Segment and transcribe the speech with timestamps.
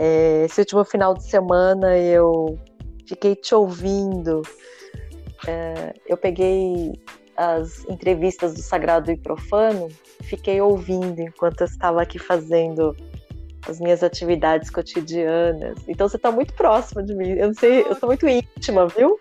[0.00, 2.56] É, esse último final de semana eu
[3.04, 4.42] fiquei te ouvindo.
[5.44, 6.92] É, eu peguei
[7.36, 9.88] as entrevistas do Sagrado e Profano,
[10.22, 12.96] fiquei ouvindo enquanto eu estava aqui fazendo
[13.68, 15.78] as minhas atividades cotidianas.
[15.88, 17.30] Então você está muito próxima de mim.
[17.30, 19.18] Eu não sei, eu sou muito íntima, viu?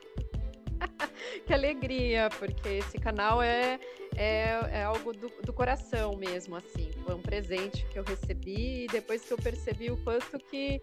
[1.47, 3.79] que alegria, porque esse canal é,
[4.17, 6.89] é, é algo do, do, coração mesmo, assim.
[7.05, 10.81] Foi um presente que eu recebi e depois que eu percebi o quanto que,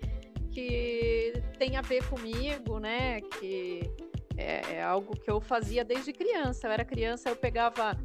[0.53, 3.21] que tem a ver comigo, né?
[3.21, 3.83] Que
[4.37, 6.69] é, é algo que eu fazia desde criança.
[6.69, 7.99] Eu era criança, eu pegava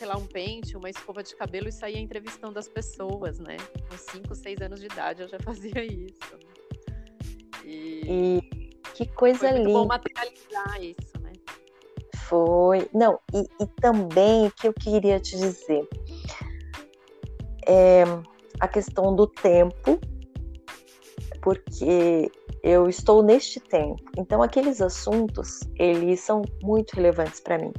[0.00, 3.58] sei lá, um pente, uma escova de cabelo e saía entrevistando as pessoas, né?
[3.86, 6.38] Com 5, 6 anos de idade eu já fazia isso.
[7.62, 8.40] E, e
[8.94, 9.78] que coisa foi muito linda.
[9.78, 11.19] bom materializar isso?
[12.30, 12.88] Foi.
[12.94, 15.86] Não, e, e também o que eu queria te dizer
[17.66, 18.04] é
[18.58, 20.00] a questão do tempo,
[21.42, 22.30] porque
[22.62, 24.02] eu estou neste tempo.
[24.16, 27.72] Então aqueles assuntos, eles são muito relevantes para mim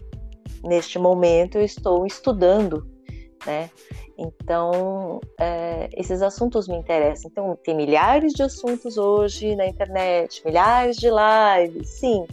[0.64, 2.86] neste momento eu estou estudando,
[3.46, 3.70] né?
[4.18, 7.30] Então, é, esses assuntos me interessam.
[7.32, 12.26] Então, tem milhares de assuntos hoje na internet, milhares de lives, sim.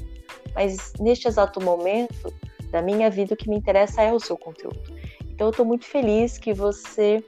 [0.59, 2.35] Mas neste exato momento
[2.73, 4.81] da minha vida, o que me interessa é o seu conteúdo.
[5.31, 7.23] Então, eu estou muito feliz que você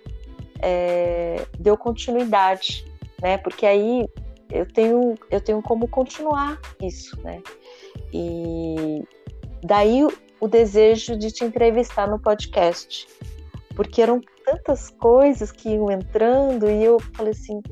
[0.60, 2.84] é, deu continuidade,
[3.22, 3.38] né?
[3.38, 4.08] Porque aí
[4.50, 7.40] eu tenho, eu tenho como continuar isso, né?
[8.12, 9.04] E
[9.62, 10.04] daí
[10.40, 13.06] o desejo de te entrevistar no podcast,
[13.76, 17.62] porque eram tantas coisas que iam entrando e eu falei assim: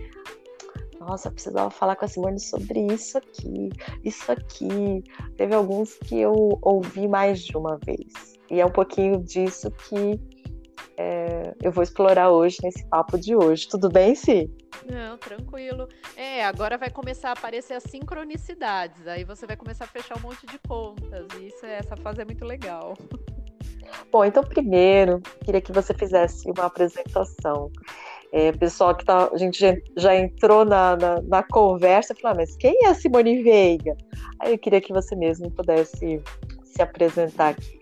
[1.08, 3.70] nossa, precisava falar com a Simone sobre isso aqui,
[4.04, 5.02] isso aqui.
[5.36, 8.36] Teve alguns que eu ouvi mais de uma vez.
[8.50, 10.20] E é um pouquinho disso que
[10.98, 13.66] é, eu vou explorar hoje nesse papo de hoje.
[13.68, 14.50] Tudo bem, Si?
[14.84, 15.88] Não, tranquilo.
[16.14, 19.06] É, agora vai começar a aparecer as sincronicidades.
[19.06, 21.26] Aí você vai começar a fechar um monte de contas.
[21.38, 22.94] E isso, essa fase é muito legal.
[24.12, 27.70] Bom, então primeiro, queria que você fizesse uma apresentação.
[28.30, 29.58] É, pessoal que tá, a gente
[29.96, 33.96] já, entrou na, na, na conversa e falou, ah, mas quem é a Simone Veiga?
[34.38, 36.22] Aí eu queria que você mesmo pudesse
[36.62, 37.78] se apresentar aqui.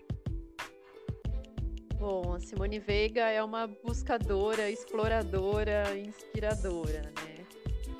[1.99, 7.45] Bom, a Simone Veiga é uma buscadora, exploradora, inspiradora, né?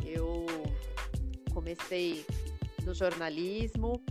[0.05, 0.45] Eu
[1.53, 2.25] comecei
[2.85, 4.01] no jornalismo,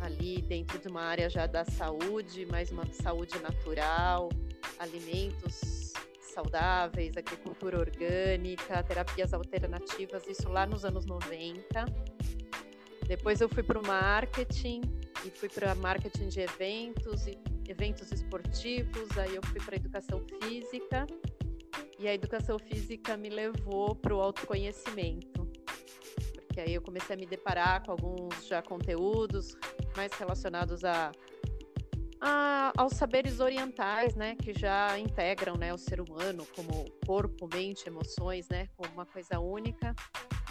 [0.00, 4.30] ali dentro de uma área já da saúde, mais uma saúde natural,
[4.78, 5.93] alimentos
[6.34, 11.86] saudáveis, agricultura orgânica, terapias alternativas, isso lá nos anos 90.
[13.06, 14.82] Depois eu fui para o marketing
[15.24, 21.06] e fui para marketing de eventos e eventos esportivos, aí eu fui para educação física
[21.98, 25.48] e a educação física me levou para o autoconhecimento,
[26.34, 29.56] porque aí eu comecei a me deparar com alguns já conteúdos
[29.96, 31.12] mais relacionados a,
[32.26, 37.86] a aos saberes orientais, né, que já integram, né, o ser humano como corpo, mente,
[37.86, 39.94] emoções, né, como uma coisa única.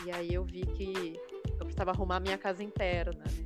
[0.05, 1.19] E aí eu vi que
[1.59, 3.43] eu precisava arrumar minha casa interna, né?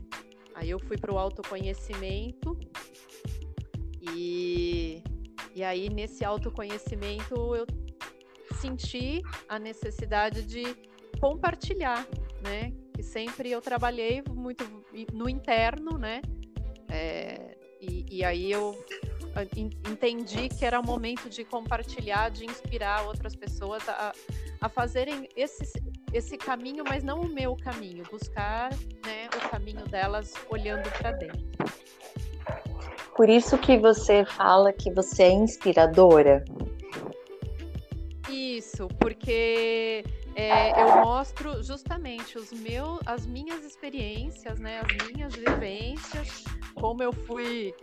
[0.55, 2.57] Aí eu fui para o autoconhecimento
[4.01, 5.03] e,
[5.53, 7.65] e aí, nesse autoconhecimento, eu
[8.59, 10.63] senti a necessidade de
[11.19, 12.07] compartilhar,
[12.41, 12.73] né?
[12.93, 14.63] Que sempre eu trabalhei muito
[15.13, 16.21] no interno, né?
[16.89, 17.56] É,
[17.89, 18.77] e, e, aí eu
[19.87, 24.11] entendi que era o momento de compartilhar, de inspirar outras pessoas a,
[24.59, 25.63] a fazerem esse,
[26.11, 28.71] esse caminho, mas não o meu caminho, buscar
[29.05, 31.47] né, o caminho delas olhando para dentro.
[33.15, 36.43] Por isso que você fala que você é inspiradora?
[38.29, 40.03] Isso, porque
[40.35, 46.43] é, eu mostro justamente os meus, as minhas experiências, né, as minhas vivências,
[46.79, 47.73] como eu fui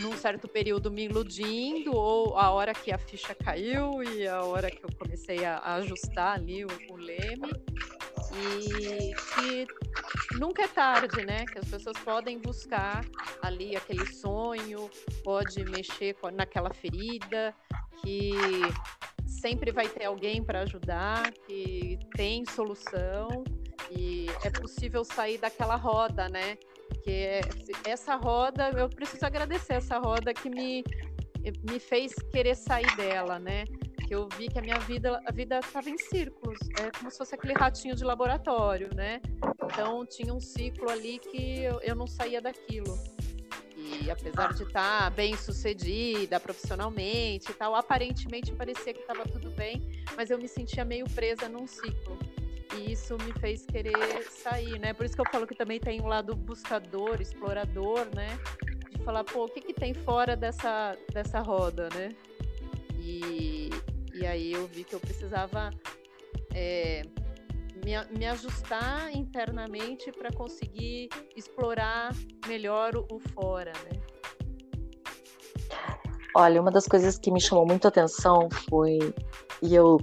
[0.00, 4.70] num certo período me iludindo, ou a hora que a ficha caiu e a hora
[4.70, 7.52] que eu comecei a, ajustar ali o, o leme
[8.34, 9.66] e que
[10.38, 11.46] nunca é tarde, né?
[11.46, 13.04] Que as pessoas podem buscar
[13.42, 14.90] ali aquele sonho,
[15.22, 17.54] pode mexer naquela ferida,
[18.02, 18.68] que
[19.26, 23.44] sempre vai ter alguém para ajudar, que tem solução
[23.90, 26.56] e é possível sair daquela roda, né?
[27.02, 27.40] Que
[27.84, 30.84] essa roda, eu preciso agradecer essa roda que me,
[31.68, 33.64] me fez querer sair dela, né?
[34.12, 37.16] que eu vi que a minha vida, a vida estava em círculos, é como se
[37.16, 39.22] fosse aquele ratinho de laboratório, né?
[39.64, 42.98] Então tinha um ciclo ali que eu, eu não saía daquilo.
[43.74, 49.50] E apesar de estar tá bem sucedida profissionalmente e tal, aparentemente parecia que estava tudo
[49.52, 49.82] bem,
[50.14, 52.18] mas eu me sentia meio presa num ciclo.
[52.76, 54.92] E isso me fez querer sair, né?
[54.92, 58.38] Por isso que eu falo que também tem um lado buscador, explorador, né?
[58.90, 62.10] De falar, pô, o que, que tem fora dessa, dessa roda, né?
[62.98, 63.70] E,
[64.14, 65.70] e aí eu vi que eu precisava
[66.54, 67.02] é,
[67.84, 72.14] me, me ajustar internamente para conseguir explorar
[72.46, 74.00] melhor o, o fora, né?
[76.34, 78.98] Olha, uma das coisas que me chamou muito atenção foi,
[79.62, 79.98] e eu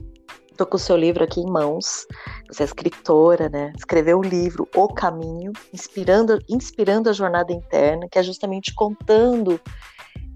[0.60, 2.06] tô com o seu livro aqui em mãos,
[2.50, 3.72] você é escritora, né?
[3.78, 9.58] Escreveu o livro O Caminho, inspirando, inspirando a jornada interna, que é justamente contando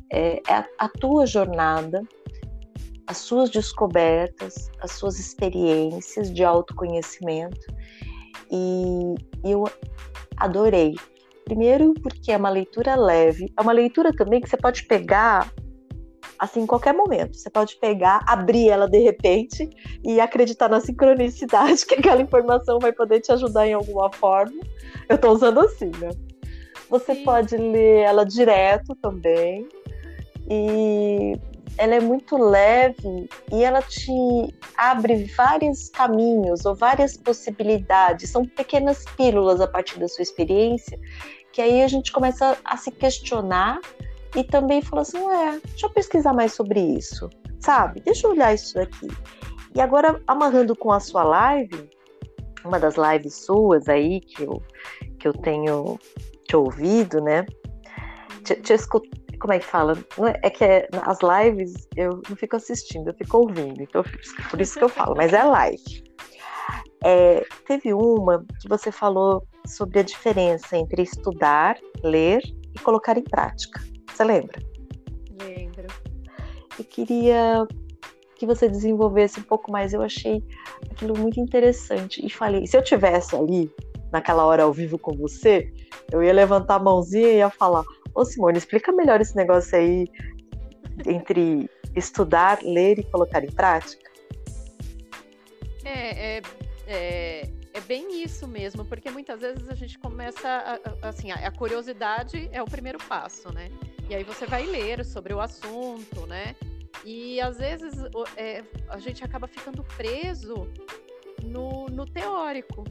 [0.09, 2.01] é, a, a tua jornada,
[3.05, 7.67] as suas descobertas, as suas experiências de autoconhecimento.
[8.49, 9.65] E eu
[10.37, 10.95] adorei.
[11.43, 15.51] Primeiro, porque é uma leitura leve, é uma leitura também que você pode pegar
[16.43, 17.37] assim, em qualquer momento.
[17.37, 19.69] Você pode pegar, abrir ela de repente
[20.03, 24.61] e acreditar na sincronicidade que aquela informação vai poder te ajudar em alguma forma.
[25.07, 26.09] Eu estou usando assim, né?
[26.89, 27.23] Você Sim.
[27.23, 29.67] pode ler ela direto também.
[30.49, 31.39] E
[31.77, 38.29] ela é muito leve e ela te abre vários caminhos ou várias possibilidades.
[38.29, 40.99] São pequenas pílulas a partir da sua experiência
[41.53, 43.79] que aí a gente começa a se questionar
[44.35, 48.01] e também falou assim: é, deixa eu pesquisar mais sobre isso, sabe?
[48.01, 49.07] Deixa eu olhar isso daqui.
[49.75, 51.89] E agora, amarrando com a sua live,
[52.63, 54.61] uma das lives suas aí que eu,
[55.19, 55.99] que eu tenho
[56.47, 57.45] te ouvido, né?
[58.43, 59.09] Te, te escut...
[59.39, 59.97] Como é que fala?
[60.19, 63.81] É, é que é, as lives eu não fico assistindo, eu fico ouvindo.
[63.81, 64.03] Então,
[64.49, 66.03] por isso que eu falo, mas é live.
[67.03, 72.41] É, teve uma que você falou sobre a diferença entre estudar, ler
[72.73, 73.81] e colocar em prática.
[74.13, 74.61] Você lembra?
[75.41, 75.87] Lembro.
[76.77, 77.67] Eu queria
[78.35, 79.93] que você desenvolvesse um pouco mais.
[79.93, 80.43] Eu achei
[80.91, 83.71] aquilo muito interessante e falei, se eu tivesse ali
[84.11, 85.73] naquela hora ao vivo com você,
[86.11, 87.83] eu ia levantar a mãozinha e ia falar:
[88.13, 90.07] "Ô Simone, explica melhor esse negócio aí
[91.05, 94.11] entre estudar, ler e colocar em prática".
[95.83, 96.41] É, é,
[96.87, 101.47] é, é bem isso mesmo, porque muitas vezes a gente começa, a, a, assim, a,
[101.47, 103.69] a curiosidade é o primeiro passo, né?
[104.09, 106.55] E aí você vai ler sobre o assunto, né?
[107.05, 107.93] E às vezes
[108.37, 110.67] é, a gente acaba ficando preso
[111.43, 112.83] no, no teórico.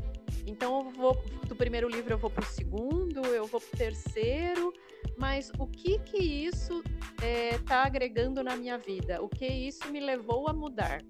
[0.47, 3.79] Então, eu vou, do primeiro livro eu vou para o segundo, eu vou para o
[3.79, 4.73] terceiro,
[5.17, 6.83] mas o que que isso
[7.15, 9.23] está é, tá agregando na minha vida?
[9.23, 11.01] O que isso me levou a mudar?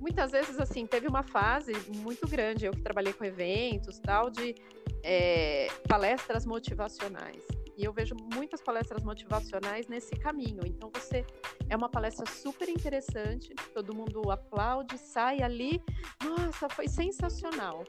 [0.00, 4.54] Muitas vezes, assim, teve uma fase muito grande, eu que trabalhei com eventos, tal, de
[5.02, 7.59] é, palestras motivacionais.
[7.80, 10.60] E eu vejo muitas palestras motivacionais nesse caminho.
[10.66, 11.24] Então, você
[11.66, 15.82] é uma palestra super interessante, todo mundo aplaude, sai ali,
[16.22, 17.82] nossa, foi sensacional.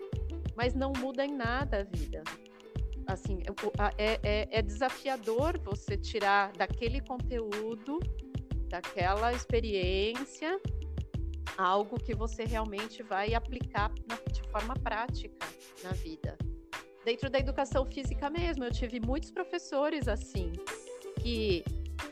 [0.55, 2.23] Mas não muda em nada a vida.
[3.05, 3.39] Assim,
[3.97, 7.99] é, é, é desafiador você tirar daquele conteúdo,
[8.69, 10.57] daquela experiência,
[11.57, 13.91] algo que você realmente vai aplicar
[14.31, 15.45] de forma prática
[15.83, 16.37] na vida
[17.03, 18.63] dentro da educação física mesmo.
[18.63, 20.53] Eu tive muitos professores assim,
[21.19, 21.63] que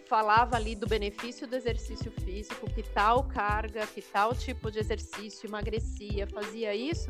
[0.07, 5.47] falava ali do benefício do exercício físico, que tal carga, que tal tipo de exercício
[5.47, 7.09] emagrecia, fazia isso,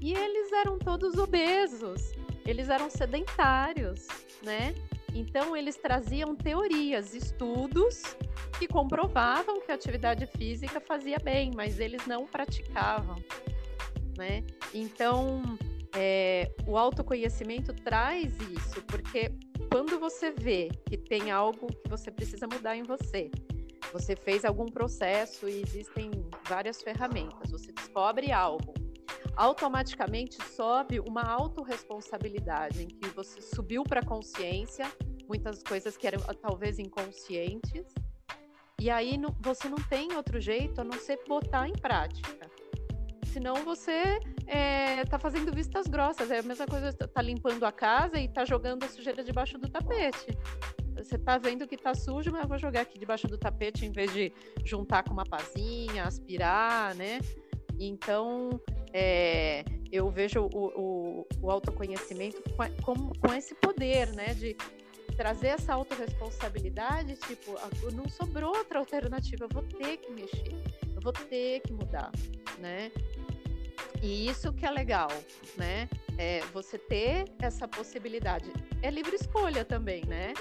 [0.00, 2.12] e eles eram todos obesos,
[2.44, 4.08] eles eram sedentários,
[4.42, 4.74] né?
[5.14, 8.02] Então eles traziam teorias, estudos
[8.58, 13.16] que comprovavam que a atividade física fazia bem, mas eles não praticavam,
[14.16, 14.44] né?
[14.72, 15.42] Então
[15.94, 19.32] é, o autoconhecimento traz isso, porque
[19.70, 23.30] quando você vê que tem algo que você precisa mudar em você,
[23.92, 26.10] você fez algum processo e existem
[26.48, 28.72] várias ferramentas, você descobre algo,
[29.36, 34.90] automaticamente sobe uma autorresponsabilidade em que você subiu para a consciência,
[35.28, 37.92] muitas coisas que eram talvez inconscientes,
[38.80, 42.50] e aí não, você não tem outro jeito a não ser botar em prática
[43.32, 46.30] senão você é, tá fazendo vistas grossas.
[46.30, 49.68] É a mesma coisa, tá limpando a casa e tá jogando a sujeira debaixo do
[49.68, 50.36] tapete.
[50.96, 53.92] Você tá vendo que tá sujo, mas eu vou jogar aqui debaixo do tapete em
[53.92, 54.32] vez de
[54.64, 57.20] juntar com uma pazinha, aspirar, né?
[57.78, 58.60] Então,
[58.92, 62.42] é, eu vejo o, o, o autoconhecimento
[62.82, 64.34] com, com, esse poder, né?
[64.34, 64.56] De
[65.16, 70.54] trazer essa autorresponsabilidade, tipo, ah, não sobrou outra alternativa, eu vou ter que mexer,
[70.94, 72.10] eu vou ter que mudar,
[72.58, 72.90] né?
[74.02, 75.08] E isso que é legal,
[75.56, 75.88] né?
[76.16, 78.50] É você ter essa possibilidade.
[78.82, 80.32] É livre escolha também, né?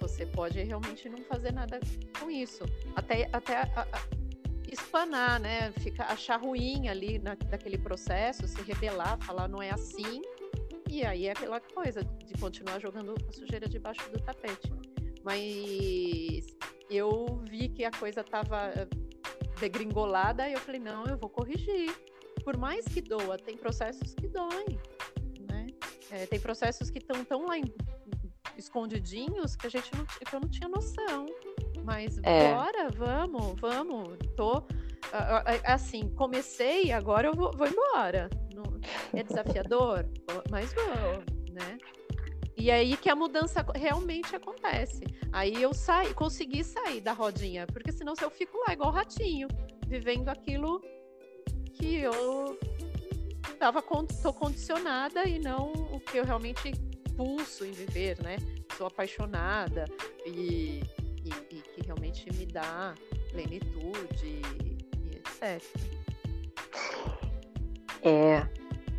[0.00, 1.80] Você pode realmente não fazer nada
[2.20, 2.64] com isso.
[2.94, 3.86] Até, até a, a,
[4.70, 5.72] espanar, né?
[5.80, 10.20] Fica, achar ruim ali na, daquele processo, se rebelar, falar não é assim.
[10.88, 14.72] E aí é aquela coisa de continuar jogando a sujeira debaixo do tapete.
[15.24, 16.46] Mas
[16.88, 18.86] eu vi que a coisa estava eh,
[19.58, 21.92] degringolada e eu falei, não, eu vou corrigir.
[22.46, 24.78] Por mais que doa, tem processos que doem,
[25.50, 25.66] né?
[26.12, 27.64] É, tem processos que estão tão lá em,
[28.56, 31.26] escondidinhos que a gente não, que eu não tinha noção.
[31.82, 32.54] Mas é.
[32.54, 34.16] bora, vamos, vamos.
[34.36, 34.62] Tô
[35.64, 38.30] assim, comecei, agora eu vou, vou embora.
[39.12, 40.06] É desafiador,
[40.48, 41.78] mas vou, né?
[42.56, 45.02] E aí que a mudança realmente acontece.
[45.32, 49.48] Aí eu saí, consegui sair da rodinha, porque senão se eu fico lá igual ratinho,
[49.88, 50.80] vivendo aquilo
[51.76, 52.58] que eu
[53.58, 53.82] tava
[54.22, 56.72] tô condicionada e não o que eu realmente
[57.16, 58.36] pulso em viver, né?
[58.76, 59.86] Sou apaixonada
[60.26, 60.82] e,
[61.24, 62.94] e, e que realmente me dá
[63.30, 65.62] plenitude e, etc.
[68.02, 68.46] É,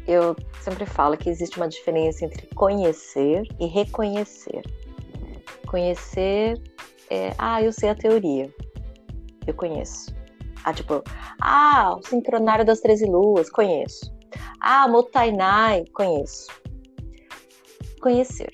[0.08, 4.62] eu sempre falo que existe uma diferença entre conhecer e reconhecer.
[5.68, 6.62] Conhecer
[7.10, 8.54] é, ah, eu sei a teoria,
[9.46, 10.17] eu conheço.
[10.68, 11.02] Ah, tipo,
[11.40, 14.14] ah, o sincronário das 13 luas, conheço.
[14.60, 16.48] Ah, Motainai, conheço.
[18.02, 18.50] Conhecer.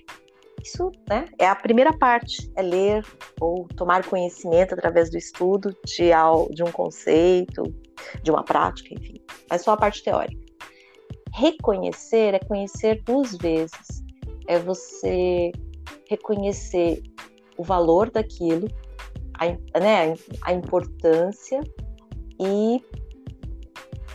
[0.64, 3.04] Isso né, é a primeira parte, é ler
[3.42, 6.12] ou tomar conhecimento através do estudo de,
[6.54, 7.64] de um conceito,
[8.22, 9.20] de uma prática, enfim.
[9.50, 10.40] Mas só a parte teórica.
[11.34, 14.04] Reconhecer é conhecer duas vezes.
[14.48, 15.52] É você
[16.08, 17.02] reconhecer
[17.58, 18.68] o valor daquilo,
[19.40, 21.60] a, né, a importância
[22.40, 22.84] e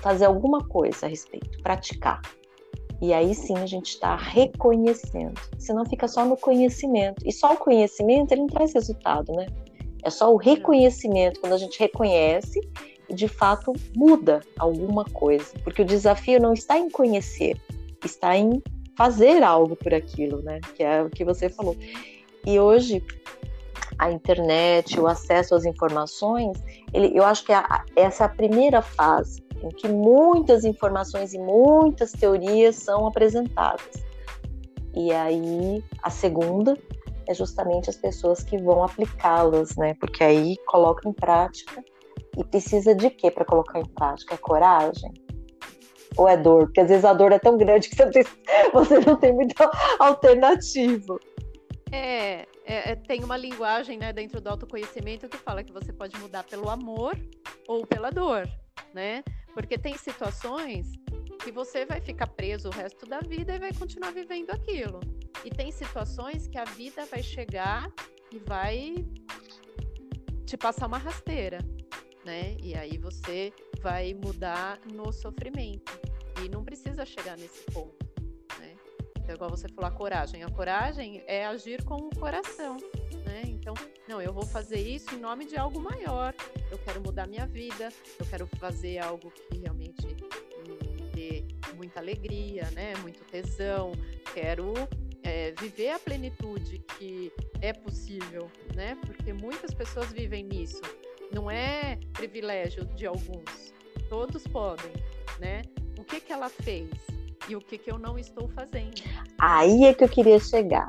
[0.03, 2.21] fazer alguma coisa a respeito, praticar.
[3.01, 5.41] E aí sim a gente está reconhecendo.
[5.59, 7.23] Senão fica só no conhecimento.
[7.25, 9.47] E só o conhecimento ele não traz resultado, né?
[10.03, 12.61] É só o reconhecimento, quando a gente reconhece
[13.11, 17.59] de fato muda alguma coisa, porque o desafio não está em conhecer,
[18.05, 18.63] está em
[18.97, 20.61] fazer algo por aquilo, né?
[20.75, 21.77] Que é o que você falou.
[22.47, 23.03] E hoje
[23.99, 26.63] a internet, o acesso às informações,
[26.93, 31.39] ele, eu acho que a, essa é a primeira fase em que muitas informações e
[31.39, 34.05] muitas teorias são apresentadas.
[34.95, 36.77] E aí a segunda
[37.27, 39.95] é justamente as pessoas que vão aplicá-las, né?
[40.01, 41.85] Porque aí colocam em prática
[42.37, 44.35] e precisa de quê para colocar em prática?
[44.35, 45.13] É coragem?
[46.17, 46.67] Ou é dor?
[46.67, 48.25] Porque às vezes a dor é tão grande que você não tem,
[48.73, 51.19] você não tem muita alternativa.
[51.93, 56.17] É, é, é, tem uma linguagem né, dentro do autoconhecimento que fala que você pode
[56.19, 57.19] mudar pelo amor
[57.67, 58.49] ou pela dor,
[58.93, 59.23] né?
[59.55, 60.93] Porque tem situações
[61.43, 65.01] que você vai ficar preso o resto da vida e vai continuar vivendo aquilo.
[65.45, 67.91] E tem situações que a vida vai chegar
[68.31, 68.95] e vai
[70.45, 71.59] te passar uma rasteira
[72.29, 72.57] né?
[72.63, 75.99] E aí você vai mudar no sofrimento.
[76.45, 78.08] E não precisa chegar nesse ponto?
[79.29, 80.43] Então, igual você falou, a coragem.
[80.43, 82.79] A coragem é agir com o coração,
[83.27, 83.43] né?
[83.45, 83.75] Então,
[84.09, 86.35] não, eu vou fazer isso em nome de algo maior.
[86.71, 91.45] Eu quero mudar minha vida, eu quero fazer algo que realmente me dê
[91.77, 92.97] muita alegria, né?
[93.03, 93.93] Muito tesão.
[94.33, 94.73] Quero
[95.23, 97.31] é, viver a plenitude que
[97.61, 98.97] é possível, né?
[99.05, 100.81] Porque muitas pessoas vivem nisso
[101.31, 103.75] não é privilégio de alguns.
[104.09, 104.93] Todos podem,
[105.39, 105.61] né?
[105.99, 106.89] O que que ela fez
[107.49, 109.03] e o que que eu não estou fazendo?
[109.41, 110.89] Aí é que eu queria chegar.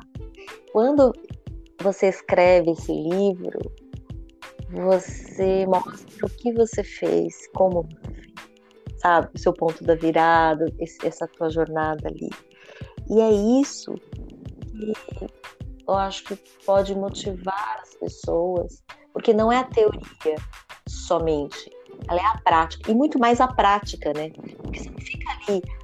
[0.72, 1.12] Quando
[1.82, 3.58] você escreve esse livro,
[4.70, 7.88] você mostra o que você fez, como
[8.98, 9.28] sabe?
[9.34, 10.66] O seu ponto da virada,
[11.02, 12.30] essa tua jornada ali.
[13.08, 15.26] E é isso que
[15.88, 20.36] eu acho que pode motivar as pessoas porque não é a teoria
[20.88, 21.70] somente,
[22.08, 24.30] ela é a prática, e muito mais a prática, né?
[24.30, 25.29] Porque você não fica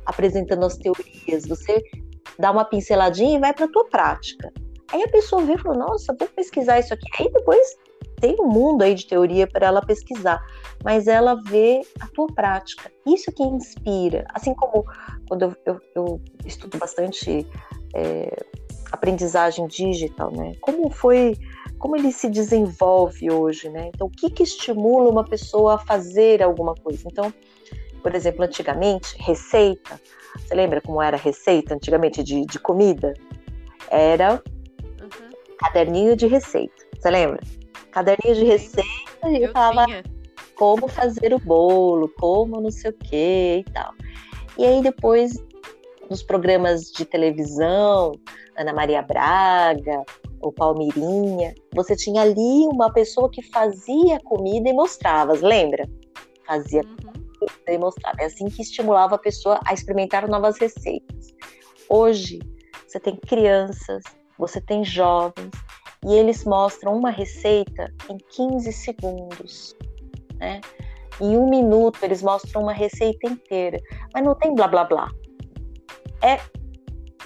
[0.05, 1.83] apresentando as teorias, você
[2.39, 4.53] dá uma pinceladinha e vai para a tua prática.
[4.93, 7.07] Aí a pessoa vê e fala, nossa, vou pesquisar isso aqui.
[7.19, 7.77] Aí depois
[8.21, 10.41] tem um mundo aí de teoria para ela pesquisar,
[10.85, 12.91] mas ela vê a tua prática.
[13.07, 14.25] Isso que inspira.
[14.33, 14.85] Assim como
[15.29, 17.47] quando eu, eu, eu estudo bastante
[17.95, 18.45] é,
[18.93, 20.53] aprendizagem digital, né?
[20.61, 21.37] Como foi
[21.79, 23.91] como ele se desenvolve hoje, né?
[23.95, 27.03] Então, o que, que estimula uma pessoa a fazer alguma coisa?
[27.07, 27.33] Então,
[28.07, 30.01] por exemplo, antigamente, receita,
[30.39, 33.13] você lembra como era receita antigamente de, de comida?
[33.91, 34.41] Era
[35.01, 35.31] uhum.
[35.59, 37.41] caderninho de receita, você lembra?
[37.91, 38.89] Caderninho de receita
[39.25, 40.05] e eu falava tinha.
[40.55, 43.93] como fazer o bolo, como não sei o que e tal.
[44.57, 45.33] E aí depois,
[46.09, 48.13] nos programas de televisão,
[48.57, 50.05] Ana Maria Braga,
[50.41, 55.89] o Palmirinha, você tinha ali uma pessoa que fazia comida e mostrava, lembra?
[56.47, 57.16] fazia uhum.
[57.79, 58.17] Mostrava.
[58.21, 61.35] É assim que estimulava a pessoa a experimentar novas receitas.
[61.89, 62.39] Hoje,
[62.87, 64.03] você tem crianças,
[64.39, 65.51] você tem jovens,
[66.05, 69.75] e eles mostram uma receita em 15 segundos,
[70.39, 70.61] né?
[71.21, 73.81] Em um minuto eles mostram uma receita inteira,
[74.13, 75.11] mas não tem blá blá blá.
[76.23, 76.39] É,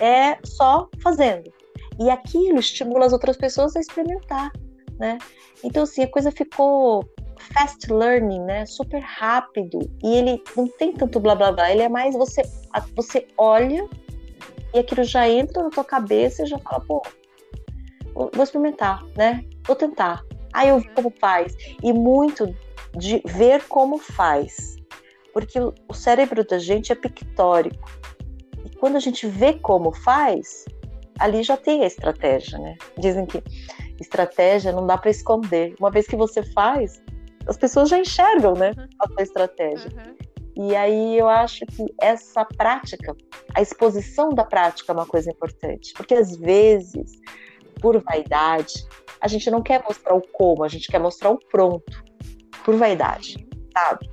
[0.04, 1.52] é só fazendo.
[1.98, 4.50] E aquilo estimula as outras pessoas a experimentar,
[4.98, 5.18] né?
[5.62, 7.04] Então, assim, a coisa ficou
[7.40, 8.66] fast learning, né?
[8.66, 9.78] Super rápido.
[10.02, 12.42] E ele não tem tanto blá blá blá, ele é mais você,
[12.94, 13.88] você olha
[14.72, 17.02] e aquilo já entra na tua cabeça e já fala, pô,
[18.14, 19.44] vou experimentar, né?
[19.66, 20.24] Vou tentar.
[20.52, 21.56] Aí eu vi como faz.
[21.82, 22.54] E muito
[22.96, 24.76] de ver como faz.
[25.32, 27.90] Porque o cérebro da gente é pictórico.
[28.64, 30.64] E quando a gente vê como faz,
[31.18, 32.76] ali já tem a estratégia, né?
[32.98, 33.42] Dizem que
[34.00, 35.74] estratégia não dá para esconder.
[35.78, 37.02] Uma vez que você faz,
[37.46, 38.72] as pessoas já enxergam, né?
[38.76, 38.86] Uhum.
[39.00, 39.90] A sua estratégia.
[39.90, 40.68] Uhum.
[40.68, 43.16] E aí eu acho que essa prática,
[43.54, 47.12] a exposição da prática é uma coisa importante, porque às vezes
[47.80, 48.86] por vaidade,
[49.20, 52.04] a gente não quer mostrar o como, a gente quer mostrar o pronto,
[52.64, 54.10] por vaidade, sabe?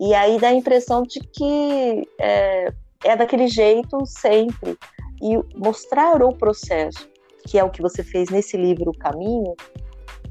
[0.00, 2.72] E aí dá a impressão de que é,
[3.04, 4.76] é daquele jeito sempre.
[5.22, 7.08] E mostrar o processo,
[7.46, 9.54] que é o que você fez nesse livro, O Caminho,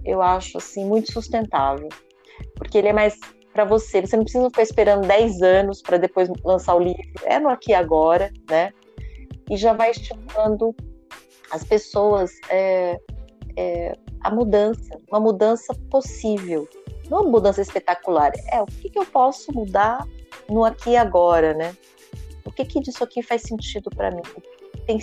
[0.03, 1.87] eu acho assim muito sustentável.
[2.55, 3.17] Porque ele é mais
[3.53, 7.37] para você, você não precisa ficar esperando 10 anos para depois lançar o livro, é
[7.39, 8.71] no aqui e agora, né?
[9.49, 10.73] E já vai estimulando
[11.51, 12.97] as pessoas é,
[13.57, 16.67] é, a mudança, uma mudança possível,
[17.09, 18.31] não uma mudança espetacular.
[18.51, 20.07] É o que, que eu posso mudar
[20.49, 21.75] no aqui e agora, né?
[22.45, 24.21] O que que disso aqui faz sentido para mim?
[24.35, 24.97] O que tem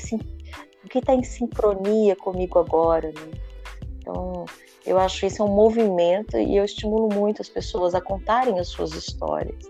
[0.85, 3.31] o que está em sincronia comigo agora, né?
[3.99, 4.47] Então,
[4.89, 8.69] eu acho isso é um movimento e eu estimulo muito as pessoas a contarem as
[8.69, 9.65] suas histórias.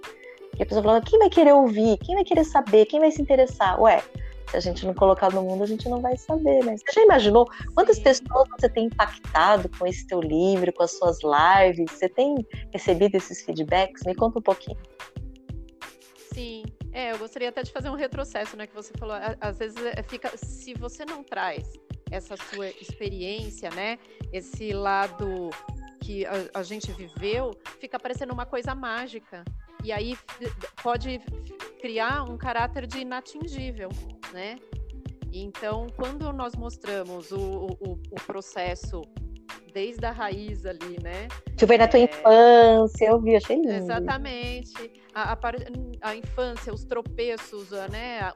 [0.56, 1.98] E a pessoa fala, quem vai querer ouvir?
[1.98, 2.86] Quem vai querer saber?
[2.86, 3.80] Quem vai se interessar?
[3.80, 4.02] Ué,
[4.48, 6.76] se a gente não colocar no mundo, a gente não vai saber, né?
[6.76, 11.18] Você já imaginou quantas pessoas você tem impactado com esse teu livro, com as suas
[11.22, 11.90] lives?
[11.90, 12.36] Você tem
[12.72, 14.02] recebido esses feedbacks?
[14.06, 14.78] Me conta um pouquinho.
[16.32, 18.66] Sim, é, eu gostaria até de fazer um retrocesso, né?
[18.66, 21.68] Que você falou, às vezes é, fica, se você não traz
[22.10, 23.98] essa sua experiência, né?
[24.32, 25.50] Esse lado
[26.00, 29.44] que a, a gente viveu, fica parecendo uma coisa mágica.
[29.84, 30.16] E aí
[30.82, 31.20] pode
[31.80, 33.90] criar um caráter de inatingível,
[34.32, 34.56] né?
[35.32, 39.02] Então, quando nós mostramos o, o, o processo
[39.78, 41.28] desde a raiz ali, né?
[41.56, 42.02] Que foi na tua é...
[42.02, 43.70] infância, eu vi, achei lindo.
[43.70, 44.90] Exatamente.
[45.14, 45.38] A, a,
[46.02, 48.20] a infância, os tropeços, né?
[48.20, 48.34] A,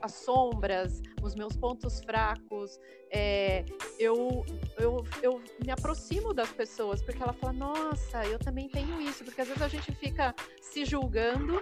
[0.00, 2.78] as sombras, os meus pontos fracos.
[3.10, 3.64] É,
[3.98, 4.44] eu,
[4.78, 9.24] eu, eu me aproximo das pessoas, porque ela fala, nossa, eu também tenho isso.
[9.24, 11.60] Porque às vezes a gente fica se julgando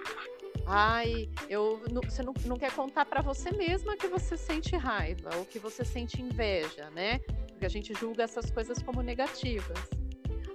[0.66, 5.45] Ai, eu, você não, não quer contar para você mesma que você sente raiva ou
[5.45, 7.21] que você sente inveja, né?
[7.62, 9.79] Porque a gente julga essas coisas como negativas.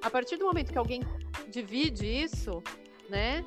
[0.01, 1.01] A partir do momento que alguém
[1.49, 2.61] divide isso,
[3.09, 3.45] né?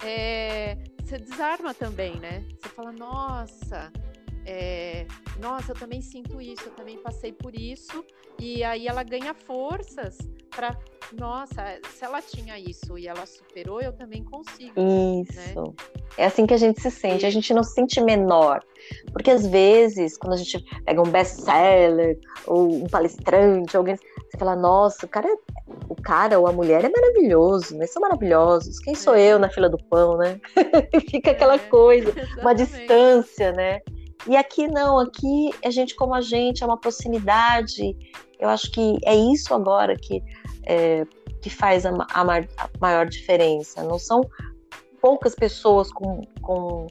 [0.00, 2.44] É, você desarma também, né?
[2.62, 3.92] Você fala, nossa,
[4.46, 5.08] é,
[5.40, 8.04] nossa, eu também sinto isso, eu também passei por isso,
[8.38, 10.16] e aí ela ganha forças
[10.50, 10.76] para,
[11.12, 14.80] nossa, se ela tinha isso e ela superou, eu também consigo.
[14.80, 15.22] Né?
[15.22, 15.60] Isso.
[15.60, 15.72] Né?
[16.16, 18.62] É assim que a gente se sente, a gente não se sente menor.
[19.12, 24.56] Porque às vezes, quando a gente pega um best-seller ou um palestrante, alguém, você fala,
[24.56, 25.36] nossa, o cara, é,
[25.88, 28.78] o cara ou a mulher é maravilhoso, mas são maravilhosos.
[28.80, 29.22] Quem sou é.
[29.22, 30.40] eu na fila do pão, né?
[31.10, 33.80] Fica aquela é, coisa, uma distância, né?
[34.26, 37.96] E aqui não, aqui é gente como a gente, é uma proximidade.
[38.38, 40.22] Eu acho que é isso agora que,
[40.64, 41.04] é,
[41.40, 42.24] que faz a, a,
[42.80, 43.82] maior diferença.
[43.82, 44.20] Não são
[45.00, 46.86] poucas pessoas com, com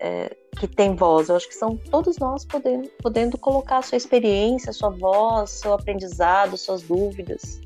[0.00, 1.28] é, que têm voz.
[1.28, 5.50] Eu acho que são todos nós podendo, podendo colocar a sua experiência, a sua voz,
[5.50, 7.60] seu aprendizado, suas dúvidas.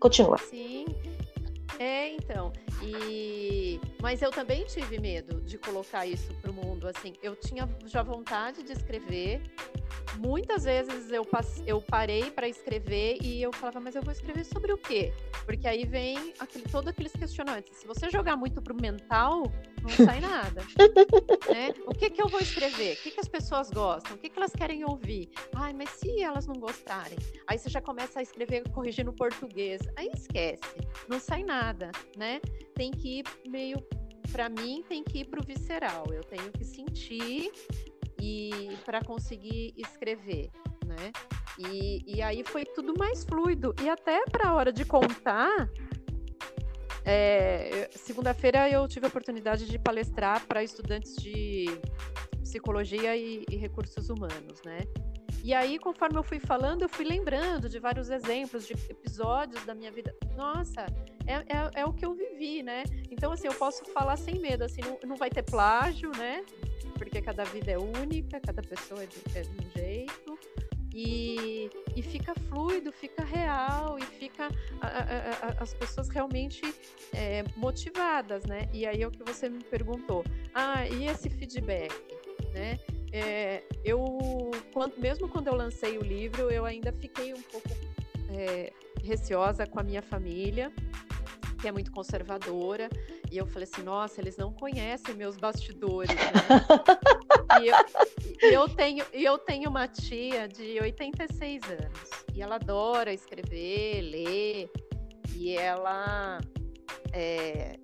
[0.00, 0.38] Continua.
[0.38, 0.86] Sim.
[1.78, 2.52] É, então.
[2.82, 6.86] E mas eu também tive medo de colocar isso para o mundo.
[6.86, 9.40] Assim, eu tinha já vontade de escrever.
[10.18, 11.26] Muitas vezes eu,
[11.66, 15.10] eu parei para escrever e eu falava, mas eu vou escrever sobre o quê?
[15.46, 17.78] Porque aí vem aquele, todo aqueles questionantes.
[17.78, 19.50] Se você jogar muito pro mental,
[19.82, 20.62] não sai nada.
[21.50, 21.74] né?
[21.86, 22.94] O que que eu vou escrever?
[22.98, 24.16] O que, que as pessoas gostam?
[24.16, 25.30] O que, que elas querem ouvir?
[25.54, 27.18] Ai, mas se elas não gostarem?
[27.46, 29.80] Aí você já começa a escrever corrigindo português.
[29.96, 30.76] Aí esquece,
[31.08, 32.40] não sai nada, né?
[32.74, 33.78] Tem que ir meio
[34.32, 36.06] para mim tem que ir para o visceral.
[36.12, 37.52] Eu tenho que sentir
[38.20, 40.50] e para conseguir escrever,
[40.84, 41.12] né?
[41.56, 45.70] E, e aí foi tudo mais fluido e até para a hora de contar
[47.04, 51.66] é, segunda-feira eu tive a oportunidade de palestrar para estudantes de
[52.40, 54.80] psicologia e, e recursos humanos, né?
[55.44, 59.74] E aí, conforme eu fui falando, eu fui lembrando de vários exemplos, de episódios da
[59.74, 60.14] minha vida.
[60.34, 60.86] Nossa,
[61.26, 62.84] é, é, é, o que eu vivi, né?
[63.10, 66.44] Então, assim, eu posso falar sem medo, assim, não, não vai ter plágio, né?
[66.96, 70.38] Porque cada vida é única, cada pessoa é de, é de um jeito.
[70.96, 74.46] E, e, fica fluido, fica real e fica
[74.80, 76.62] a, a, a, as pessoas realmente
[77.12, 78.68] é, motivadas, né?
[78.72, 80.24] E aí é o que você me perguntou.
[80.54, 81.92] Ah, e esse feedback,
[82.52, 82.78] né?
[83.12, 83.98] É, eu,
[84.72, 87.68] quando, mesmo quando eu lancei o livro, eu ainda fiquei um pouco
[88.30, 90.72] é, receosa com a minha família,
[91.64, 92.90] que é muito conservadora.
[93.32, 96.30] E eu falei assim, nossa, eles não conhecem meus bastidores, né?
[97.62, 102.10] e, eu, e, eu, tenho, e eu tenho uma tia de 86 anos.
[102.34, 104.70] E ela adora escrever, ler.
[105.34, 106.38] E ela
[107.14, 107.78] é,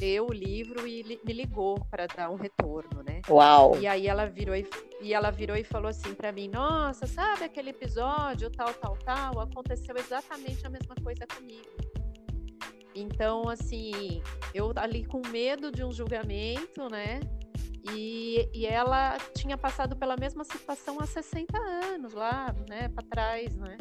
[0.00, 3.22] leu o livro e me ligou para dar um retorno, né?
[3.28, 3.78] Uau!
[3.78, 4.68] E aí ela virou e,
[5.00, 9.38] e ela virou e falou assim para mim: Nossa, sabe aquele episódio tal, tal, tal?
[9.38, 11.99] Aconteceu exatamente a mesma coisa comigo.
[12.94, 14.22] Então, assim,
[14.54, 17.20] eu ali com medo de um julgamento, né?
[17.92, 23.56] E, e ela tinha passado pela mesma situação há 60 anos lá, né, para trás,
[23.56, 23.78] né?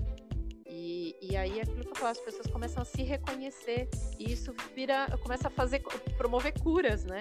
[0.65, 4.53] E, e aí aquilo que eu falo, as pessoas começam a se reconhecer e isso
[4.75, 5.81] vira, começa a fazer,
[6.15, 7.19] promover curas, né?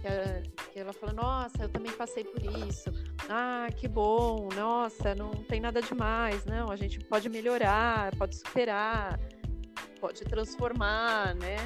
[0.00, 2.90] Que ela, que ela fala, nossa, eu também passei por isso.
[3.28, 9.18] Ah, que bom, nossa, não tem nada demais, não, a gente pode melhorar, pode superar,
[10.04, 11.56] pode transformar, né?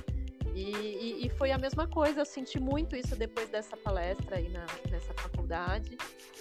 [0.55, 4.49] E, e, e, foi a mesma coisa, eu senti muito isso depois dessa palestra aí
[4.49, 5.97] na, nessa faculdade,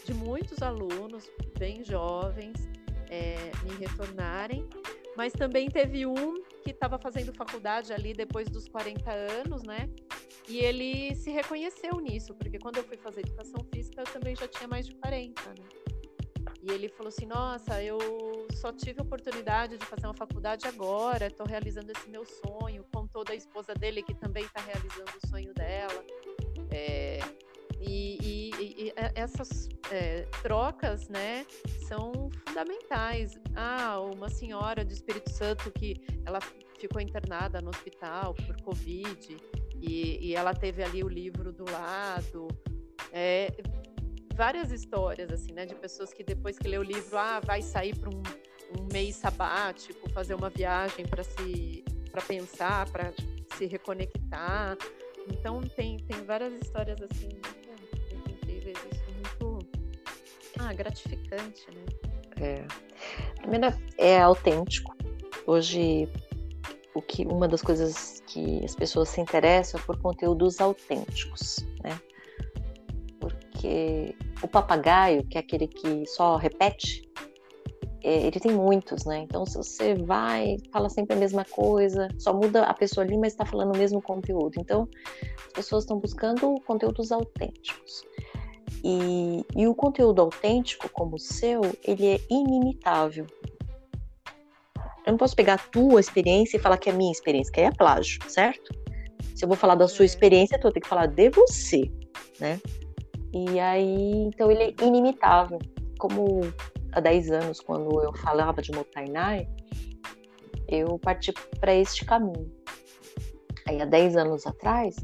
[0.05, 2.69] de muitos alunos bem jovens,
[3.09, 4.69] é, me retornarem.
[5.15, 9.89] Mas também teve um que estava fazendo faculdade ali depois dos 40 anos, né?
[10.47, 14.47] E ele se reconheceu nisso, porque quando eu fui fazer educação física, eu também já
[14.47, 15.96] tinha mais de 40, né?
[16.67, 17.97] E ele falou assim: Nossa, eu
[18.53, 22.83] só tive a oportunidade de fazer uma faculdade agora, estou realizando esse meu sonho.
[22.93, 26.03] Contou da esposa dele, que também está realizando o sonho dela.
[26.69, 27.19] É,
[27.79, 31.45] e, e, e, essas é, trocas, né,
[31.87, 33.39] são fundamentais.
[33.55, 36.39] Ah, uma senhora do Espírito Santo que ela
[36.77, 39.37] ficou internada no hospital por Covid
[39.81, 42.49] e, e ela teve ali o livro do lado.
[43.13, 43.47] É,
[44.37, 47.97] várias histórias, assim, né, de pessoas que depois que lê o livro, ah, vai sair
[47.97, 48.21] para um,
[48.79, 53.13] um mês sabático, fazer uma viagem para se para pensar, para
[53.57, 54.77] se reconectar.
[55.29, 57.29] Então tem, tem várias histórias assim
[60.59, 61.85] ah, gratificante, né?
[62.39, 62.65] É.
[63.41, 64.95] Primeiro, é autêntico.
[65.45, 66.09] Hoje,
[66.93, 71.99] o que, uma das coisas que as pessoas se interessam é por conteúdos autênticos, né?
[73.57, 77.01] Porque o papagaio, que é aquele que só repete,
[78.03, 79.19] é, ele tem muitos, né?
[79.19, 83.33] Então, se você vai, fala sempre a mesma coisa, só muda a pessoa ali, mas
[83.33, 84.53] está falando o mesmo conteúdo.
[84.59, 84.87] Então,
[85.47, 88.03] as pessoas estão buscando conteúdos autênticos.
[88.83, 93.25] E, e o conteúdo autêntico, como o seu, ele é inimitável.
[95.03, 97.59] Eu não posso pegar a tua experiência e falar que é a minha experiência, que
[97.59, 98.71] aí é plágio, certo?
[99.33, 100.05] Se eu vou falar da sua é.
[100.05, 101.91] experiência, tu tem que falar de você,
[102.39, 102.61] né?
[103.33, 105.59] E aí, então ele é inimitável.
[105.99, 106.41] Como
[106.91, 109.47] há 10 anos, quando eu falava de Motainai,
[110.67, 112.51] eu parti para este caminho.
[113.67, 114.95] Aí, há 10 anos atrás,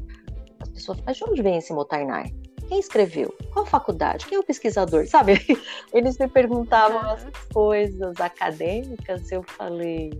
[0.60, 2.32] as pessoas falam, mas de onde vem esse Motainai?
[2.68, 3.34] Quem escreveu?
[3.52, 4.26] Qual faculdade?
[4.26, 5.06] Quem é o pesquisador?
[5.06, 5.34] Sabe?
[5.92, 10.10] Eles me perguntavam as coisas acadêmicas, eu falei.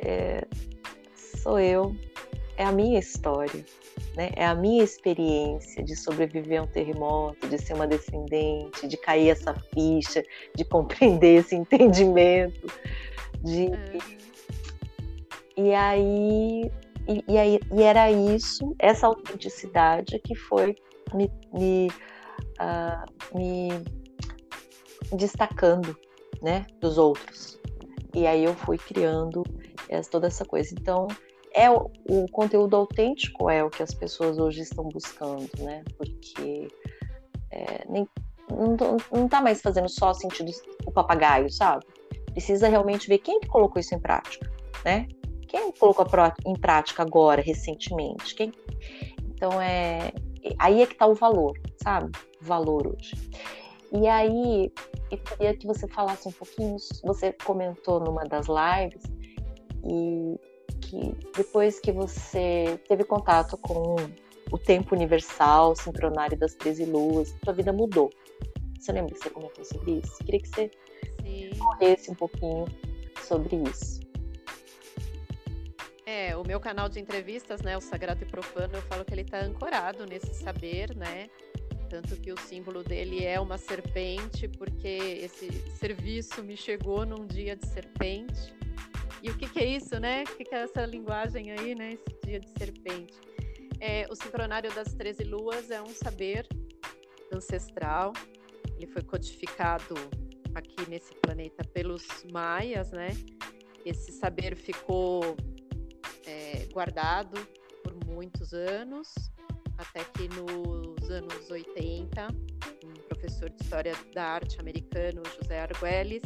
[0.00, 0.46] É,
[1.14, 1.94] sou eu,
[2.56, 3.64] é a minha história,
[4.18, 4.32] né?
[4.34, 9.30] é a minha experiência de sobreviver a um terremoto, de ser uma descendente, de cair
[9.30, 10.24] essa ficha,
[10.56, 12.66] de compreender esse entendimento,
[13.44, 13.66] de.
[13.66, 14.18] Uhum.
[15.56, 16.70] E aí
[17.08, 20.76] e, e, aí, e era isso, essa autenticidade que foi
[21.14, 21.88] me, me,
[22.60, 23.68] uh, me
[25.16, 25.96] destacando
[26.42, 27.58] né, dos outros.
[28.14, 29.42] E aí eu fui criando
[29.88, 30.74] essa, toda essa coisa.
[30.78, 31.08] Então,
[31.54, 35.84] é o, o, conteúdo autêntico é o que as pessoas hoje estão buscando, né?
[35.96, 36.68] Porque
[37.50, 38.08] é, nem,
[38.50, 40.50] não, não tá mais fazendo só sentido
[40.86, 41.84] o papagaio, sabe?
[42.32, 44.50] Precisa realmente ver quem que colocou isso em prática,
[44.84, 45.08] né?
[45.48, 46.06] Quem colocou
[46.46, 48.34] em prática agora, recentemente?
[48.34, 48.52] Quem...
[49.34, 50.12] Então, é
[50.58, 52.10] aí é que está o valor, sabe?
[52.40, 53.14] O valor hoje.
[53.92, 54.72] E aí,
[55.10, 59.02] eu queria que você falasse um pouquinho, você comentou numa das lives,
[59.84, 60.38] e
[60.88, 63.96] que depois que você teve contato com
[64.50, 68.10] o tempo universal, sincronário das 13 luas, sua vida mudou.
[68.78, 70.16] Você lembra que você comentou sobre isso?
[70.24, 70.70] Queria que você
[71.22, 71.50] Sim.
[71.58, 72.64] corresse um pouquinho
[73.22, 74.00] sobre isso.
[76.06, 79.22] É, o meu canal de entrevistas, né, o Sagrado e Profano, eu falo que ele
[79.22, 81.28] está ancorado nesse saber, né?
[81.90, 84.88] Tanto que o símbolo dele é uma serpente, porque
[85.22, 88.57] esse serviço me chegou num dia de serpente.
[89.22, 90.22] E o que, que é isso, né?
[90.22, 91.94] O que, que é essa linguagem aí, né?
[91.94, 93.14] Esse dia de serpente.
[93.80, 96.46] É, o sincronário das 13 luas é um saber
[97.32, 98.12] ancestral.
[98.76, 99.94] Ele foi codificado
[100.54, 103.08] aqui nesse planeta pelos maias, né?
[103.84, 105.36] Esse saber ficou
[106.26, 107.38] é, guardado
[107.82, 109.12] por muitos anos,
[109.76, 112.28] até que nos anos 80,
[112.84, 116.22] um professor de História da Arte americano, José Arguelles,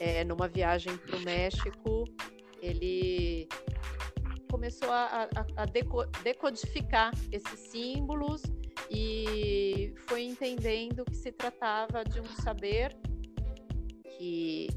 [0.00, 2.04] é, numa viagem para o México,
[2.60, 3.48] ele
[4.50, 5.66] começou a, a, a
[6.22, 8.42] decodificar esses símbolos
[8.90, 12.96] e foi entendendo que se tratava de um saber
[14.16, 14.68] que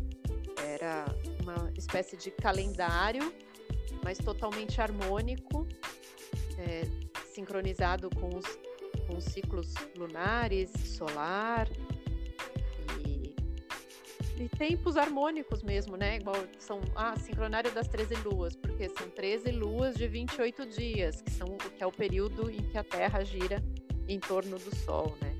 [0.65, 1.05] era
[1.41, 3.33] uma espécie de calendário,
[4.03, 5.67] mas totalmente harmônico,
[6.57, 6.83] é,
[7.25, 8.45] sincronizado com os,
[9.07, 11.67] com os ciclos lunares, solar
[14.45, 16.17] e, tempos harmônicos mesmo, né?
[16.17, 21.31] Igual são ah, sincronário das 13 luas, porque são 13 luas de 28 dias, que
[21.31, 23.63] são que é o período em que a Terra gira
[24.07, 25.37] em torno do Sol, né?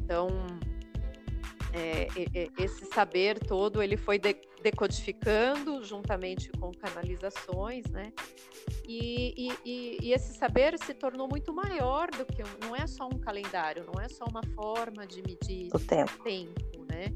[0.00, 0.28] Então,
[1.72, 2.06] é,
[2.62, 4.20] esse saber todo ele foi
[4.62, 8.12] decodificando juntamente com canalizações, né?
[8.86, 13.18] E, e, e, esse saber se tornou muito maior do que não é só um
[13.18, 16.22] calendário, não é só uma forma de medir o tempo.
[16.22, 17.12] tempo, né?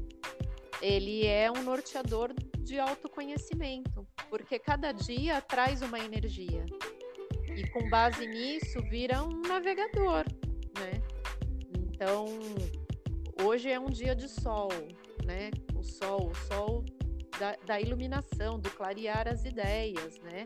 [0.81, 6.65] Ele é um norteador de autoconhecimento, porque cada dia traz uma energia
[7.55, 10.25] e com base nisso vira um navegador,
[10.77, 11.01] né?
[11.77, 12.25] Então
[13.43, 14.69] hoje é um dia de sol,
[15.25, 15.51] né?
[15.75, 16.85] O sol, o sol
[17.39, 20.43] da, da iluminação, do clarear as ideias, né?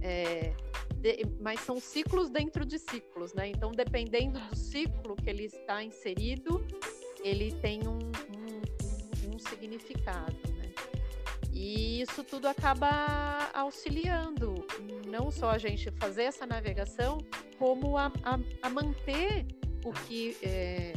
[0.00, 0.54] É,
[0.96, 3.48] de, mas são ciclos dentro de ciclos, né?
[3.48, 6.66] Então, dependendo do ciclo que ele está inserido,
[7.22, 7.98] ele tem um,
[9.48, 10.72] significado, né?
[11.52, 14.66] E isso tudo acaba auxiliando
[15.06, 17.18] não só a gente fazer essa navegação,
[17.58, 19.46] como a, a, a manter
[19.84, 20.92] o que é,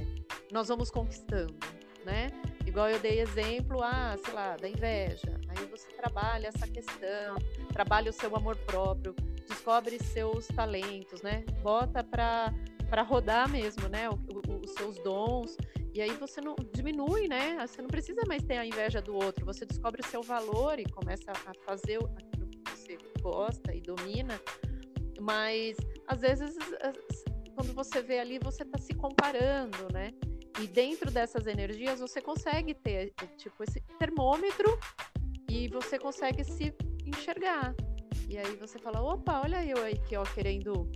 [0.51, 1.55] nós vamos conquistando,
[2.03, 2.27] né?
[2.65, 5.39] Igual eu dei exemplo, ah, sei lá, da inveja.
[5.47, 7.35] Aí você trabalha essa questão,
[7.71, 9.15] trabalha o seu amor próprio,
[9.47, 11.43] descobre seus talentos, né?
[11.63, 14.09] Bota para rodar mesmo, né?
[14.09, 15.55] O, o, os seus dons.
[15.93, 17.57] E aí você não diminui, né?
[17.65, 19.45] Você não precisa mais ter a inveja do outro.
[19.45, 24.39] Você descobre o seu valor e começa a fazer aquilo que você gosta e domina.
[25.19, 26.55] Mas às vezes
[27.59, 30.13] quando você vê ali, você está se comparando, né?
[30.61, 34.79] E dentro dessas energias você consegue ter tipo esse termômetro
[35.49, 36.73] e você consegue se
[37.05, 37.75] enxergar.
[38.29, 40.89] E aí você fala, opa, olha eu aí que ó querendo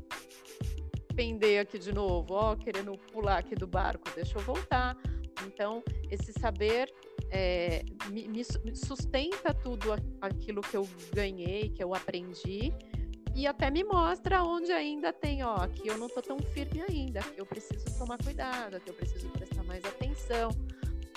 [1.16, 4.98] pender aqui de novo, ó, querendo pular aqui do barco, deixa eu voltar.
[5.46, 6.92] Então, esse saber
[7.30, 8.44] é, me, me,
[8.76, 12.74] sustenta tudo aquilo que eu ganhei, que eu aprendi,
[13.36, 17.22] e até me mostra onde ainda tem, ó, aqui eu não tô tão firme ainda,
[17.36, 20.50] eu preciso tomar cuidado, aqui eu preciso prestar mais atenção,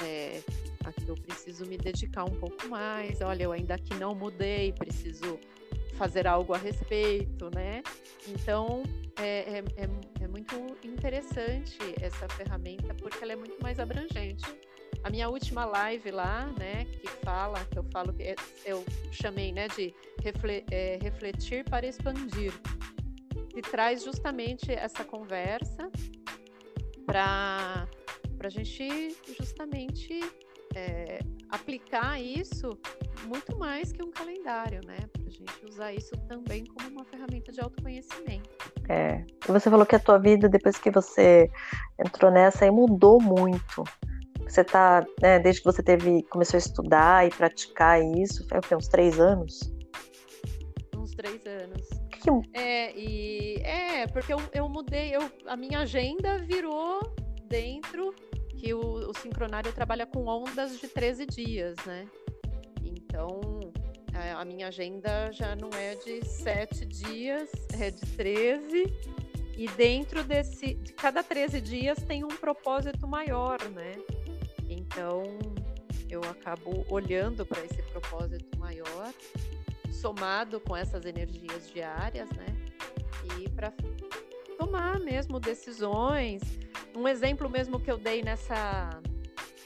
[0.03, 0.41] é,
[0.85, 5.39] aqui eu preciso me dedicar um pouco mais, olha, eu ainda aqui não mudei, preciso
[5.97, 7.83] fazer algo a respeito, né?
[8.29, 8.83] Então,
[9.19, 10.55] é, é, é, é muito
[10.85, 14.45] interessante essa ferramenta porque ela é muito mais abrangente.
[15.03, 19.69] A minha última live lá, né, que fala, que eu falo é, eu chamei, né,
[19.69, 19.95] de
[20.71, 22.53] é, refletir para expandir,
[23.51, 25.91] que traz justamente essa conversa
[27.07, 27.87] para
[28.41, 30.21] a gente justamente
[30.75, 32.77] é, aplicar isso
[33.27, 34.99] muito mais que um calendário, né?
[35.27, 38.49] A gente usar isso também como uma ferramenta de autoconhecimento.
[38.89, 39.25] É.
[39.49, 41.51] Você falou que a tua vida, depois que você
[41.99, 43.83] entrou nessa, aí mudou muito.
[44.49, 48.87] Você tá, né, desde que você teve, começou a estudar e praticar isso, foi uns
[48.87, 49.73] três anos?
[50.97, 51.89] Uns três anos.
[52.11, 52.31] Que...
[52.59, 57.01] É, e, é, porque eu, eu mudei, eu, a minha agenda virou
[57.49, 58.15] dentro
[58.57, 62.07] que o, o sincronário trabalha com ondas de 13 dias, né?
[62.85, 63.41] Então,
[64.17, 68.93] a, a minha agenda já não é de sete dias, é de 13
[69.57, 73.97] e dentro desse, de cada 13 dias tem um propósito maior, né?
[74.69, 75.39] Então,
[76.11, 79.13] eu acabo olhando para esse propósito maior,
[79.91, 82.47] somado com essas energias diárias, né?
[83.39, 83.73] E para
[84.59, 86.43] tomar mesmo decisões.
[86.95, 89.01] Um exemplo mesmo que eu dei nessa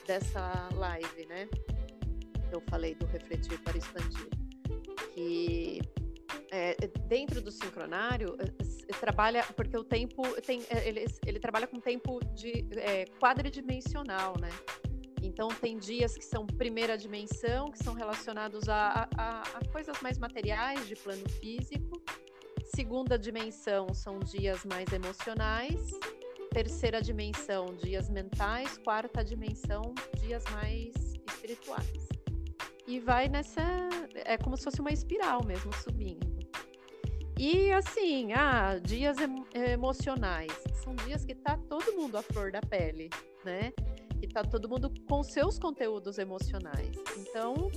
[0.07, 1.49] dessa live, né?
[2.53, 4.29] Eu falei do refletir para expandir,
[5.21, 5.81] que
[6.51, 6.75] é,
[7.07, 12.67] dentro do sincronário é, trabalha porque o tempo tem ele, ele trabalha com tempo de
[12.77, 14.51] é, quadridimensional, né?
[15.23, 20.19] Então, tem dias que são primeira dimensão, que são relacionados a, a, a coisas mais
[20.19, 22.03] materiais de plano físico.
[22.75, 25.91] Segunda dimensão são dias mais emocionais.
[26.51, 28.79] Terceira dimensão, dias mentais.
[28.79, 30.95] Quarta dimensão, dias mais
[31.29, 32.20] espirituais.
[32.91, 33.63] E vai nessa.
[34.25, 36.27] É como se fosse uma espiral mesmo, subindo.
[37.39, 39.17] E assim, ah, dias
[39.55, 40.53] emocionais.
[40.83, 43.09] São dias que tá todo mundo à flor da pele,
[43.45, 43.73] né?
[44.21, 46.97] que tá todo mundo com seus conteúdos emocionais.
[47.17, 47.71] Então,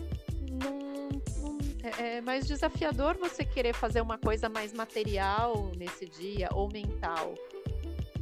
[1.84, 7.36] é, é mais desafiador você querer fazer uma coisa mais material nesse dia ou mental.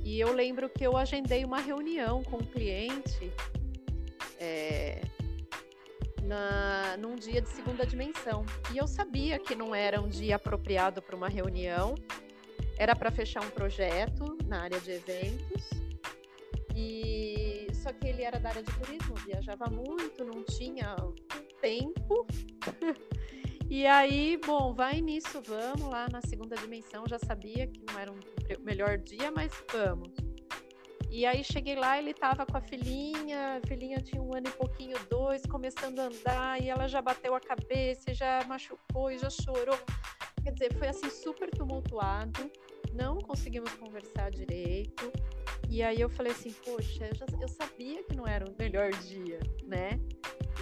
[0.03, 3.31] E eu lembro que eu agendei uma reunião com um cliente
[4.41, 4.80] é,
[6.31, 8.45] na, num dia de segunda dimensão.
[8.73, 11.93] E eu sabia que não era um dia apropriado para uma reunião,
[12.77, 15.69] era para fechar um projeto na área de eventos.
[16.73, 20.95] E só que ele era da área de turismo, viajava muito, não tinha
[21.59, 22.25] tempo.
[23.69, 27.03] e aí, bom, vai nisso, vamos lá na segunda dimensão.
[27.09, 28.19] Já sabia que não era um
[28.61, 30.13] melhor dia, mas vamos.
[31.11, 34.51] E aí cheguei lá, ele tava com a filhinha, a filhinha tinha um ano e
[34.51, 39.29] pouquinho, dois, começando a andar, e ela já bateu a cabeça, já machucou e já
[39.29, 39.77] chorou.
[40.41, 42.49] Quer dizer, foi assim super tumultuado,
[42.93, 45.11] não conseguimos conversar direito.
[45.69, 48.91] E aí eu falei assim, poxa, eu, já, eu sabia que não era o melhor
[48.91, 49.99] dia, né?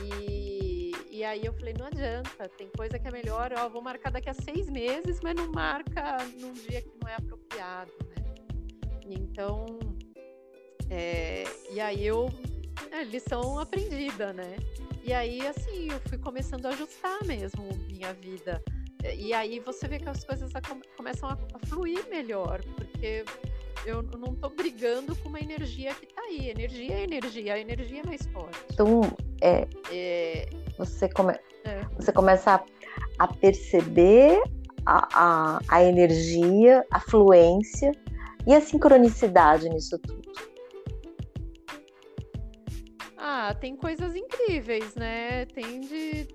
[0.04, 4.12] E, e aí eu falei, não adianta, tem coisa que é melhor, ó, vou marcar
[4.12, 8.16] daqui a seis meses, mas não marca num dia que não é apropriado, né?
[9.06, 9.89] Então,
[10.90, 12.30] é, e aí eu,
[12.92, 14.58] é, lição aprendida, né?
[15.04, 18.62] E aí, assim, eu fui começando a ajustar mesmo minha vida.
[19.18, 20.52] E aí você vê que as coisas
[20.98, 23.24] começam a, fluir melhor, porque
[23.86, 26.50] eu não tô brigando com uma energia que tá aí.
[26.50, 28.60] Energia é energia, a energia é mais forte.
[28.74, 29.02] Então,
[29.42, 30.50] é, é...
[30.78, 31.34] Você, come...
[31.64, 31.82] É.
[31.98, 32.64] você começa a,
[33.20, 34.42] a perceber
[34.86, 37.92] a, a, a, energia, a fluência
[38.46, 40.29] e a sincronicidade nisso tudo.
[43.32, 45.46] Ah, tem coisas incríveis, né?
[45.46, 46.26] Tem de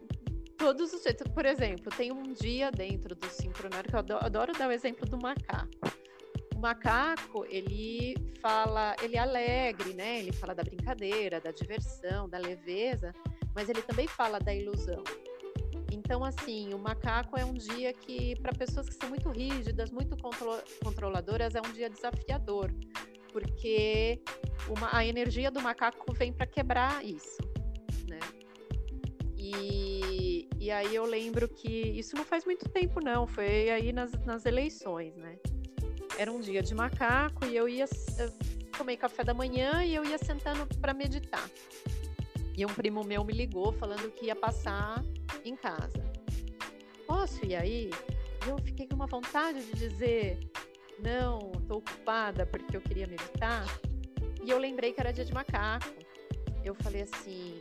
[0.57, 1.26] todos os jeitos.
[1.26, 5.18] Por exemplo, tem um dia dentro do sincronário que eu adoro, dar o exemplo do
[5.18, 5.68] macaco
[6.64, 10.20] macaco, ele fala, ele é alegre, né?
[10.20, 13.12] Ele fala da brincadeira, da diversão, da leveza,
[13.54, 15.04] mas ele também fala da ilusão.
[15.92, 20.16] Então, assim, o macaco é um dia que, para pessoas que são muito rígidas, muito
[20.16, 22.72] contro controladoras, é um dia desafiador,
[23.35, 24.23] porque
[24.68, 27.38] uma, a energia do macaco vem para quebrar isso,
[28.09, 28.20] né?
[29.37, 34.12] E, e aí eu lembro que isso não faz muito tempo, não, foi aí nas,
[34.25, 35.37] nas eleições, né?
[36.18, 37.87] era um dia de macaco e eu ia
[38.18, 38.31] eu
[38.77, 41.49] tomei café da manhã e eu ia sentando para meditar.
[42.57, 45.05] E um primo meu me ligou falando que ia passar
[45.44, 46.05] em casa.
[47.07, 47.90] Posso ir aí?
[48.47, 50.38] E eu fiquei com uma vontade de dizer
[50.98, 53.64] não, estou ocupada porque eu queria meditar.
[54.42, 55.88] E eu lembrei que era dia de macaco.
[56.64, 57.59] Eu falei assim,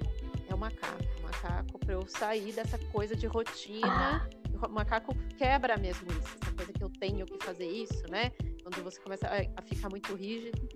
[0.49, 4.27] é o macaco, o macaco para eu sair dessa coisa de rotina.
[4.65, 8.31] O macaco quebra mesmo isso, essa coisa que eu tenho que fazer isso, né?
[8.61, 10.69] Quando você começa a, ficar muito rígido,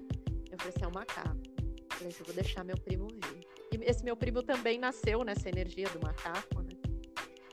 [0.51, 1.37] eu falei assim, é um macaco.
[1.57, 3.47] Eu falei assim, eu vou deixar meu primo vir.
[3.71, 6.71] E esse meu primo também nasceu nessa energia do macaco, né?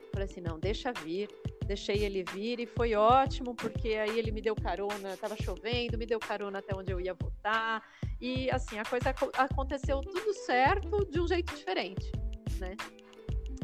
[0.01, 1.29] Eu falei assim, não, deixa vir.
[1.66, 6.07] Deixei ele vir e foi ótimo, porque aí ele me deu carona, tava chovendo, me
[6.07, 7.83] deu carona até onde eu ia voltar.
[8.20, 12.12] E assim, a coisa aconteceu tudo certo de um jeito diferente,
[12.59, 12.77] né?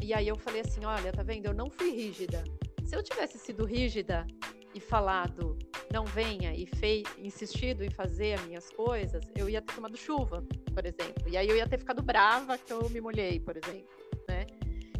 [0.01, 1.45] E aí eu falei assim, olha, tá vendo?
[1.45, 2.43] Eu não fui rígida.
[2.83, 4.25] Se eu tivesse sido rígida
[4.73, 5.57] e falado
[5.91, 10.43] não venha e fei, insistido em fazer as minhas coisas, eu ia ter tomado chuva,
[10.73, 11.27] por exemplo.
[11.27, 13.89] E aí eu ia ter ficado brava que eu me molhei, por exemplo.
[14.27, 14.47] Né?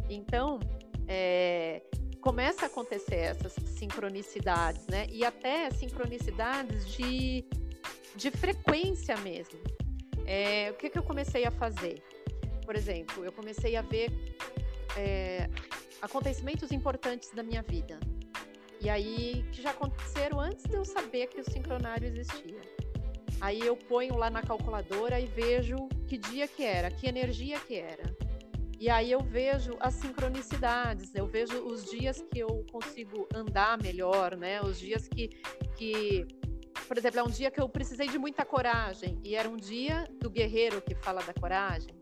[0.08, 0.60] Então,
[1.08, 1.82] é,
[2.22, 5.06] começa a acontecer essas sincronicidades, né?
[5.10, 7.44] E até sincronicidades de,
[8.14, 9.58] de frequência mesmo.
[10.24, 12.00] É, o que, que eu comecei a fazer?
[12.64, 14.10] Por exemplo, eu comecei a ver
[14.96, 15.50] é,
[16.00, 17.98] acontecimentos importantes da minha vida.
[18.80, 22.60] E aí, que já aconteceram antes de eu saber que o sincronário existia.
[23.40, 27.76] Aí eu ponho lá na calculadora e vejo que dia que era, que energia que
[27.76, 28.04] era.
[28.82, 34.36] E aí eu vejo as sincronicidades, eu vejo os dias que eu consigo andar melhor,
[34.36, 34.60] né?
[34.60, 35.28] Os dias que,
[35.76, 36.26] que
[36.88, 40.04] por exemplo, é um dia que eu precisei de muita coragem e era um dia
[40.20, 41.94] do guerreiro que fala da coragem.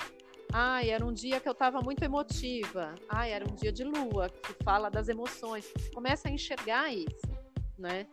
[0.51, 2.95] Ai, era um dia que eu estava muito emotiva.
[3.11, 5.71] Ai, era um dia de lua que fala das emoções.
[5.77, 7.31] Você começa a enxergar isso,
[7.79, 8.07] né?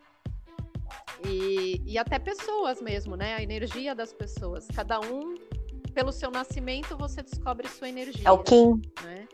[1.26, 3.34] E, e até pessoas mesmo, né?
[3.34, 4.68] A energia das pessoas.
[4.76, 5.47] Cada um
[5.98, 8.22] pelo seu nascimento você descobre sua energia.
[8.24, 8.80] É o Kim.
[9.04, 9.28] Né?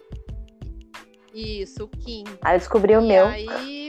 [1.34, 2.24] Isso, o Kim.
[2.42, 3.28] Aí eu descobri o e meu.
[3.28, 3.83] Aí,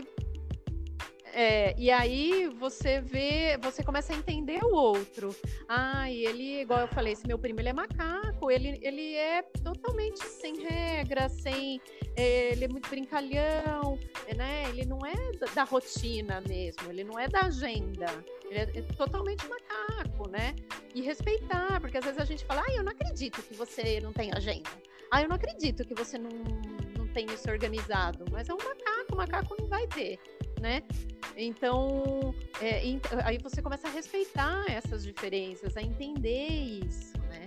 [1.35, 5.35] é, e aí você vê, você começa a entender o outro.
[5.69, 10.25] Ah, ele, igual eu falei, esse meu primo, ele é macaco, ele, ele é totalmente
[10.25, 11.81] sem regra, sem.
[12.17, 13.99] É, ele é muito brincalhão,
[14.37, 14.69] né?
[14.69, 18.07] Ele não é da, da rotina mesmo, ele não é da agenda.
[18.49, 20.55] Ele é, é totalmente macaco, né?
[20.95, 24.13] E respeitar, porque às vezes a gente fala, ah, eu não acredito que você não
[24.13, 24.71] tem agenda.
[25.11, 26.31] Ah, eu não acredito que você não,
[26.97, 28.25] não tem isso organizado.
[28.31, 30.19] Mas é um macaco, o macaco não vai ter,
[30.65, 30.83] né?
[31.37, 32.81] Então, é,
[33.23, 37.45] aí você começa a respeitar essas diferenças, a entender isso, né?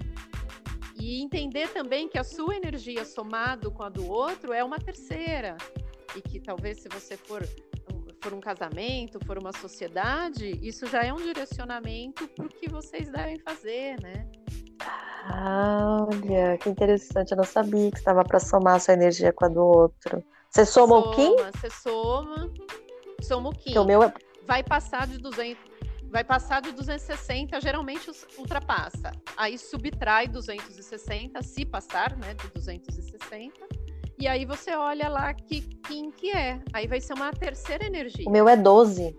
[0.96, 5.58] E entender também que a sua energia somado com a do outro é uma terceira.
[6.16, 7.44] E que talvez se você for
[8.22, 13.10] for um casamento, for uma sociedade, isso já é um direcionamento para o que vocês
[13.10, 14.28] devem fazer, né?
[15.32, 17.32] Olha, que interessante.
[17.32, 20.24] Eu não sabia que estava para somar a sua energia com a do outro.
[20.50, 21.36] Você soma, soma o Kim?
[21.54, 22.52] Você soma,
[23.22, 23.74] soma o Kim.
[23.74, 24.14] Que o meu é...
[24.46, 25.62] Vai passar de 200,
[26.10, 29.12] vai passar de 260, geralmente ultrapassa.
[29.36, 33.88] Aí subtrai 260, se passar, né, de 260
[34.20, 36.60] e aí você olha lá que quem que é.
[36.74, 38.28] Aí vai ser uma terceira energia.
[38.28, 39.16] O meu é 12.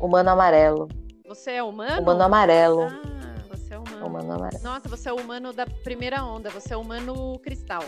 [0.00, 0.88] Humano amarelo.
[1.24, 2.02] Você é humano?
[2.02, 2.82] Humano amarelo.
[2.82, 4.06] Ah, você é humano.
[4.06, 4.62] Humano amarelo.
[4.64, 6.50] Nossa, você é humano da primeira onda.
[6.50, 7.84] Você é humano cristal.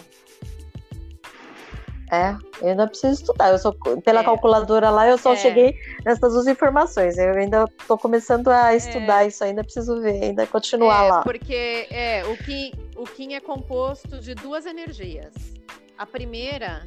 [2.10, 3.50] É, eu ainda preciso estudar.
[3.50, 4.24] Eu sou pela é.
[4.24, 5.36] calculadora lá, eu só é.
[5.36, 7.16] cheguei nessas duas informações.
[7.16, 9.28] Eu ainda estou começando a estudar é.
[9.28, 11.22] isso, ainda preciso ver, ainda continuar é, lá.
[11.22, 15.32] Porque é o que o Kim é composto de duas energias.
[15.96, 16.84] A primeira,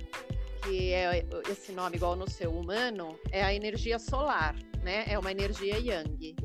[0.64, 5.06] que é esse nome igual no seu humano, é a energia solar, né?
[5.08, 6.36] É uma energia yang.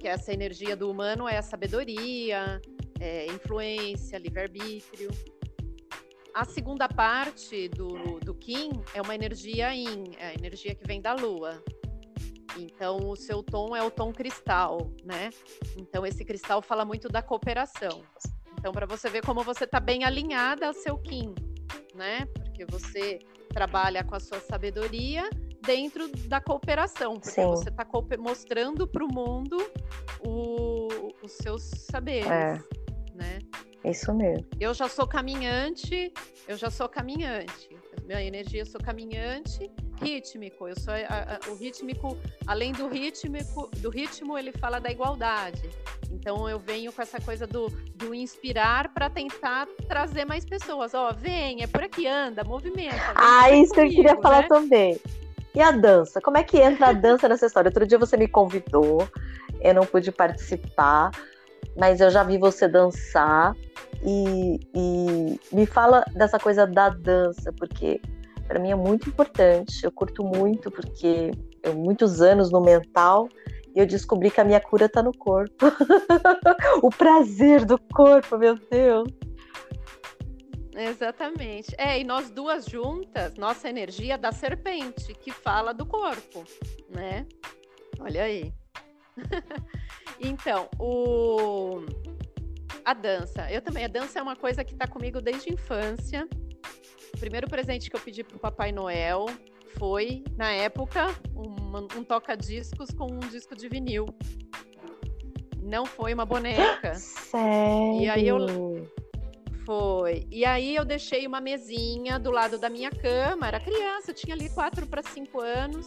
[0.00, 2.60] Que essa energia do humano é a sabedoria,
[2.98, 5.08] é influência, livre-arbítrio.
[6.36, 11.00] A segunda parte do, do Kim é uma energia Yin, é a energia que vem
[11.00, 11.64] da Lua.
[12.58, 15.30] Então, o seu tom é o tom cristal, né?
[15.78, 18.02] Então, esse cristal fala muito da cooperação.
[18.52, 21.34] Então, para você ver como você está bem alinhada ao seu Kim,
[21.94, 22.26] né?
[22.34, 23.18] Porque você
[23.48, 25.30] trabalha com a sua sabedoria
[25.64, 27.46] dentro da cooperação, porque Sim.
[27.46, 27.86] você está
[28.18, 29.56] mostrando para o mundo
[31.22, 32.58] os seus saberes, é.
[33.14, 33.38] né?
[33.86, 34.44] Isso mesmo.
[34.58, 36.12] Eu já sou caminhante,
[36.48, 37.68] eu já sou caminhante.
[38.04, 39.70] Minha energia, eu sou caminhante
[40.00, 40.68] rítmico.
[40.68, 42.16] Eu sou a, a, o rítmico,
[42.46, 45.68] além do rítmico, do ritmo, ele fala da igualdade.
[46.10, 50.94] Então eu venho com essa coisa do, do inspirar para tentar trazer mais pessoas.
[50.94, 53.12] Ó, oh, vem, é por aqui, anda, movimenta.
[53.14, 54.48] Ah, isso que eu queria falar né?
[54.48, 55.00] também.
[55.54, 56.20] E a dança?
[56.20, 57.68] Como é que entra a dança nessa história?
[57.68, 59.08] Outro dia você me convidou,
[59.60, 61.10] eu não pude participar,
[61.76, 63.54] mas eu já vi você dançar.
[64.04, 68.00] E, e me fala dessa coisa da dança, porque
[68.46, 69.82] para mim é muito importante.
[69.82, 71.30] Eu curto muito, porque
[71.62, 73.28] eu muitos anos no mental
[73.74, 75.66] e eu descobri que a minha cura está no corpo.
[76.82, 79.08] o prazer do corpo, meu Deus.
[80.74, 81.74] Exatamente.
[81.76, 86.44] É, e nós duas juntas, nossa energia da serpente, que fala do corpo,
[86.88, 87.26] né?
[87.98, 88.52] Olha aí.
[90.20, 91.82] então, o
[92.84, 93.50] a dança.
[93.50, 96.28] Eu também, a dança é uma coisa que está comigo desde a infância.
[97.14, 99.26] O primeiro presente que eu pedi para o Papai Noel
[99.76, 104.06] foi, na época, um, um toca-discos com um disco de vinil.
[105.60, 106.94] Não foi uma boneca.
[106.94, 108.02] Sério?
[108.02, 108.38] E aí eu.
[109.64, 110.24] Foi.
[110.30, 113.48] E aí eu deixei uma mesinha do lado da minha cama.
[113.48, 115.86] Era criança, tinha ali 4 para 5 anos.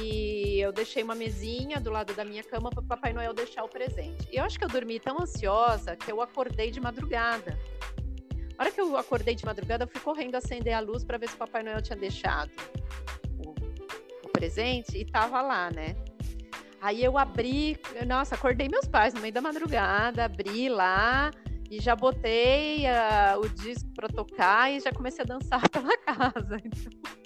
[0.00, 3.68] E eu deixei uma mesinha do lado da minha cama para Papai Noel deixar o
[3.68, 4.28] presente.
[4.30, 7.58] E eu acho que eu dormi tão ansiosa que eu acordei de madrugada.
[8.56, 11.28] A hora que eu acordei de madrugada, eu fui correndo acender a luz para ver
[11.28, 12.50] se o Papai Noel tinha deixado
[13.44, 13.50] o,
[14.24, 15.96] o presente e tava lá, né?
[16.80, 21.30] Aí eu abri, nossa, acordei meus pais no meio da madrugada, abri lá
[21.70, 26.58] e já botei uh, o disco para tocar e já comecei a dançar pela casa.
[26.62, 27.23] Então...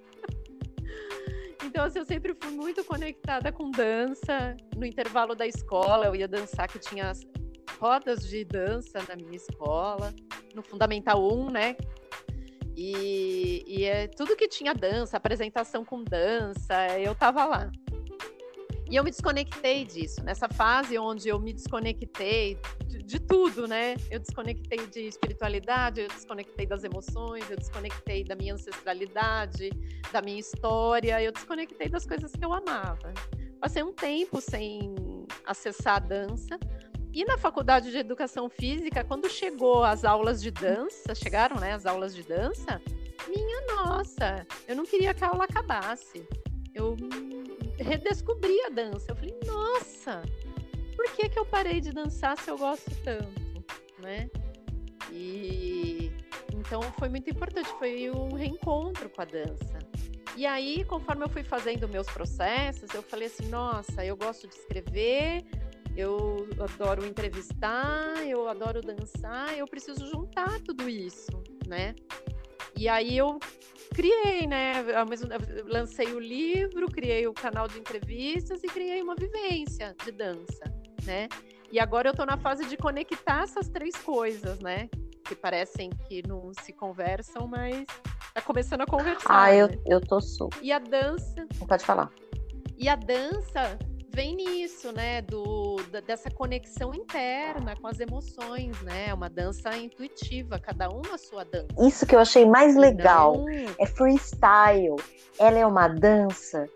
[1.68, 4.56] Então, assim, eu sempre fui muito conectada com dança.
[4.74, 7.12] No intervalo da escola, eu ia dançar, que tinha
[7.78, 10.14] rodas de dança na minha escola.
[10.54, 11.76] no Fundamental 1, né?
[12.74, 17.70] E, e é tudo que tinha dança, apresentação com dança, eu tava lá.
[18.90, 23.96] E eu me desconectei disso, nessa fase onde eu me desconectei de, de, tudo, né?
[24.10, 29.70] Eu desconectei de espiritualidade, eu desconectei das emoções, eu desconectei da minha ancestralidade,
[30.10, 33.12] da minha história, eu desconectei das coisas que eu amava.
[33.60, 34.94] Passei um tempo sem
[35.44, 36.58] acessar a dança,
[37.12, 41.84] e na faculdade de educação física, quando chegou as aulas de dança, chegaram, né, as
[41.84, 42.80] aulas de dança,
[43.28, 46.26] minha nossa, eu não queria que a aula acabasse.
[46.78, 46.96] Eu
[47.76, 49.10] redescobri a dança.
[49.10, 50.22] Eu falei, nossa,
[50.96, 53.64] por que que eu parei de dançar se eu gosto tanto,
[54.00, 54.30] né?
[55.12, 56.12] E
[56.54, 59.78] então foi muito importante, foi um reencontro com a dança.
[60.36, 64.54] E aí, conforme eu fui fazendo meus processos, eu falei assim, nossa, eu gosto de
[64.54, 65.44] escrever,
[65.96, 71.94] eu adoro entrevistar, eu adoro dançar, eu preciso juntar tudo isso, né?
[72.78, 73.40] E aí eu
[73.92, 74.84] criei, né?
[75.66, 80.72] lancei o livro, criei o canal de entrevistas e criei uma vivência de dança,
[81.04, 81.28] né?
[81.72, 84.88] E agora eu estou na fase de conectar essas três coisas, né?
[85.24, 87.84] Que parecem que não se conversam, mas
[88.32, 89.28] tá começando a conversar.
[89.28, 89.60] Ah, né?
[89.60, 90.62] eu, eu tô super.
[90.62, 91.48] E a dança.
[91.66, 92.12] Pode falar.
[92.78, 93.76] E a dança
[94.18, 95.22] vem nisso, né?
[95.22, 99.10] Do, dessa conexão interna com as emoções, né?
[99.10, 101.68] É uma dança intuitiva, cada um a sua dança.
[101.78, 103.36] Isso que eu achei mais legal.
[103.36, 103.48] Não...
[103.78, 104.96] É freestyle.
[105.38, 106.66] Ela é uma dança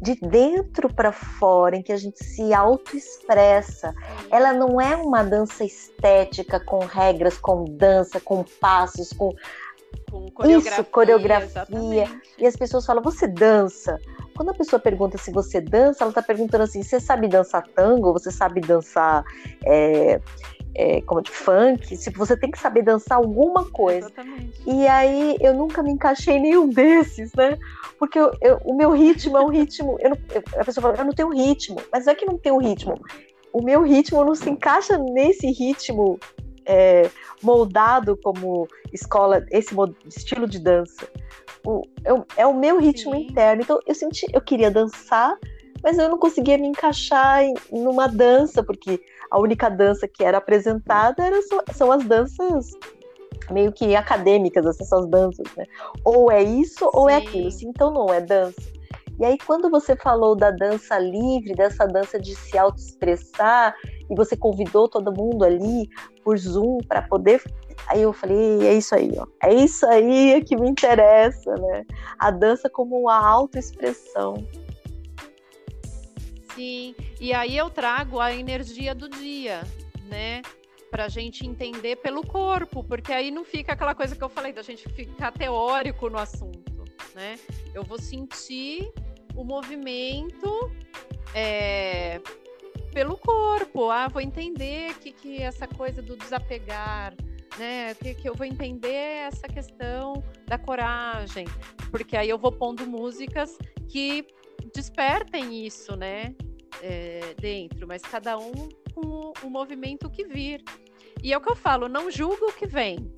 [0.00, 3.94] de dentro para fora, em que a gente se auto-expressa.
[4.30, 9.34] Ela não é uma dança estética com regras, com dança, com passos, com
[10.10, 10.80] com coreografia.
[10.80, 11.46] Isso, coreografia.
[11.46, 12.20] Exatamente.
[12.38, 13.98] E as pessoas falam, você dança?
[14.40, 18.10] Quando a pessoa pergunta se você dança, ela está perguntando assim: você sabe dançar tango?
[18.14, 19.22] Você sabe dançar
[19.66, 20.18] é,
[20.74, 21.94] é, como de funk?
[21.94, 24.06] Se você tem que saber dançar alguma coisa.
[24.06, 24.62] Exatamente.
[24.66, 27.58] E aí eu nunca me encaixei em nenhum desses, né?
[27.98, 29.98] Porque eu, eu, o meu ritmo é um ritmo.
[30.00, 30.18] Eu não,
[30.58, 32.98] a pessoa fala, eu não tenho ritmo, mas não é que não tem um ritmo.
[33.52, 36.18] O meu ritmo não se encaixa nesse ritmo
[36.64, 37.10] é,
[37.42, 39.74] moldado como escola, esse
[40.06, 41.06] estilo de dança.
[41.64, 43.22] O, é, é o meu ritmo Sim.
[43.22, 43.62] interno.
[43.62, 45.36] Então eu senti, eu queria dançar,
[45.82, 49.00] mas eu não conseguia me encaixar em, numa dança, porque
[49.30, 51.38] a única dança que era apresentada era,
[51.72, 52.70] são as danças
[53.50, 55.64] meio que acadêmicas, essas danças, né?
[56.04, 56.90] Ou é isso Sim.
[56.92, 57.48] ou é aquilo.
[57.62, 58.60] então não é dança.
[59.20, 63.76] E aí, quando você falou da dança livre, dessa dança de se autoexpressar,
[64.08, 65.86] e você convidou todo mundo ali
[66.24, 67.42] por Zoom para poder.
[67.86, 69.26] Aí eu falei, é isso aí, ó.
[69.42, 71.84] É isso aí que me interessa, né?
[72.18, 74.42] A dança como uma autoexpressão.
[76.54, 79.60] Sim, e aí eu trago a energia do dia,
[80.08, 80.40] né?
[80.90, 84.62] Pra gente entender pelo corpo, porque aí não fica aquela coisa que eu falei, da
[84.62, 87.38] gente ficar teórico no assunto, né?
[87.74, 88.90] Eu vou sentir
[89.40, 90.70] o movimento
[91.34, 92.20] é,
[92.92, 93.90] pelo corpo.
[93.90, 97.14] Ah, vou entender que, que essa coisa do desapegar,
[97.58, 97.94] né?
[97.94, 101.46] Que, que eu vou entender essa questão da coragem,
[101.90, 103.56] porque aí eu vou pondo músicas
[103.88, 104.26] que
[104.74, 106.34] despertem isso, né?
[106.82, 110.62] É, dentro, mas cada um com o movimento que vir.
[111.22, 113.12] E é o que eu falo, não julgo o que vem.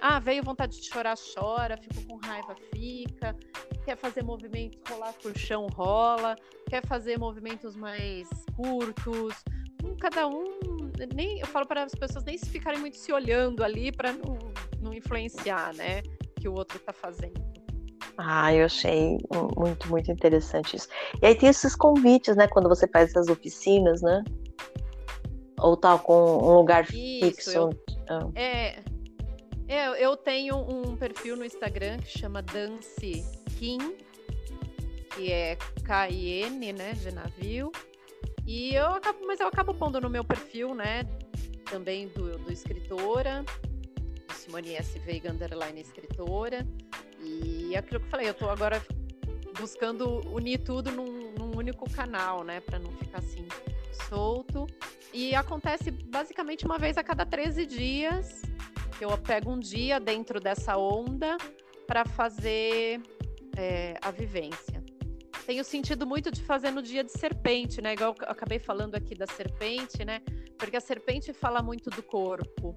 [0.00, 3.36] Ah, veio vontade de chorar, chora, fico com raiva, fica.
[3.84, 6.36] Quer fazer movimentos, rolar por chão, rola.
[6.68, 9.34] Quer fazer movimentos mais curtos.
[9.84, 10.58] Hum, cada um,
[11.14, 14.38] nem eu falo para as pessoas nem se ficarem muito se olhando ali para não,
[14.80, 16.02] não influenciar, né,
[16.38, 17.40] que o outro está fazendo.
[18.18, 19.18] Ah, eu achei
[19.56, 20.88] muito, muito interessante isso.
[21.22, 24.22] E aí tem esses convites, né, quando você faz essas oficinas, né?
[25.58, 27.50] Ou tal, com um lugar isso, fixo.
[27.50, 27.70] Eu,
[28.08, 28.28] ah.
[28.34, 28.82] É,
[29.70, 33.24] é, eu tenho um perfil no Instagram que chama Dance
[33.56, 33.78] Kim,
[35.14, 37.70] que é K-I-N, né, de navio.
[38.44, 41.04] E eu acabo, mas eu acabo pondo no meu perfil, né,
[41.70, 43.44] também do, do escritora,
[44.26, 44.98] do Simone S.
[44.98, 46.66] Veiga, underline escritora.
[47.22, 48.84] E aquilo que eu falei, eu tô agora
[49.56, 53.46] buscando unir tudo num, num único canal, né, para não ficar assim
[54.08, 54.66] solto.
[55.14, 58.50] E acontece basicamente uma vez a cada 13 dias
[59.04, 61.36] eu pego um dia dentro dessa onda
[61.86, 63.00] para fazer
[63.56, 64.82] é, a vivência.
[65.46, 67.94] Tenho sentido muito de fazer no dia de serpente, né?
[67.94, 70.20] Igual eu acabei falando aqui da serpente, né?
[70.56, 72.74] Porque a serpente fala muito do corpo,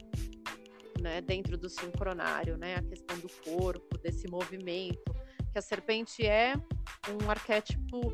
[0.99, 1.21] né?
[1.21, 2.75] Dentro do sincronário, né?
[2.75, 5.13] A questão do corpo, desse movimento.
[5.51, 6.55] Que a serpente é
[7.07, 8.11] um arquétipo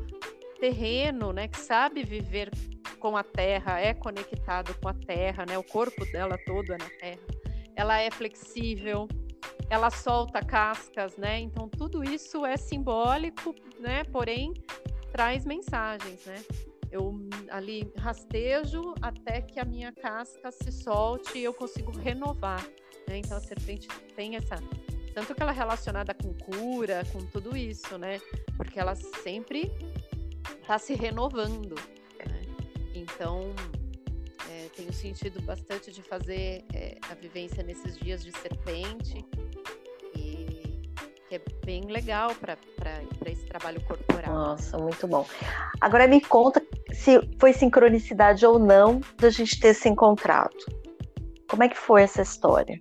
[0.58, 1.48] terreno, né?
[1.48, 2.50] Que sabe viver
[2.98, 5.56] com a terra, é conectado com a terra, né?
[5.56, 7.40] O corpo dela todo é na terra.
[7.76, 9.08] Ela é flexível,
[9.68, 11.40] ela solta cascas, né?
[11.40, 14.04] Então tudo isso é simbólico, né?
[14.04, 14.52] Porém
[15.12, 16.42] traz mensagens, né?
[16.90, 17.14] Eu
[17.50, 22.64] ali rastejo até que a minha casca se solte e eu consigo renovar.
[23.08, 23.18] Né?
[23.18, 24.56] Então a serpente tem essa
[25.14, 28.20] tanto que ela é relacionada com cura, com tudo isso, né?
[28.56, 29.72] Porque ela sempre
[30.60, 31.74] está se renovando.
[31.74, 32.42] Né?
[32.94, 33.52] Então,
[34.80, 39.24] é, tenho sentido bastante de fazer é, a vivência nesses dias de serpente,
[40.16, 40.82] e
[41.28, 42.56] que é bem legal para
[43.26, 44.32] esse trabalho corporal.
[44.32, 45.26] Nossa, muito bom.
[45.80, 50.56] Agora me conta se foi sincronicidade ou não da gente ter se encontrado.
[51.48, 52.78] Como é que foi essa história?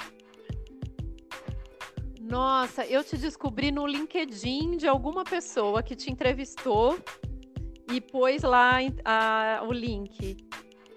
[2.22, 6.98] Nossa, eu te descobri no LinkedIn de alguma pessoa que te entrevistou
[7.92, 10.38] e pôs lá a, o link.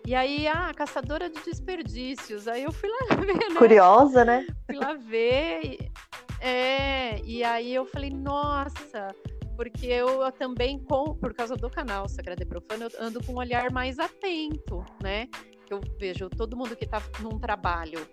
[0.07, 2.49] E aí, ah, caçadora de desperdícios.
[2.49, 3.59] Aí eu fui lá ver, né?
[3.59, 4.47] Curiosa, né?
[4.67, 5.61] Fui lá ver.
[5.65, 5.93] E,
[6.41, 9.15] é, e aí eu falei, nossa,
[9.57, 13.37] porque eu também, com, por causa do canal Sagrado e Profano, eu ando com um
[13.37, 15.29] olhar mais atento, né?
[15.71, 18.07] Eu vejo todo mundo que está num trabalho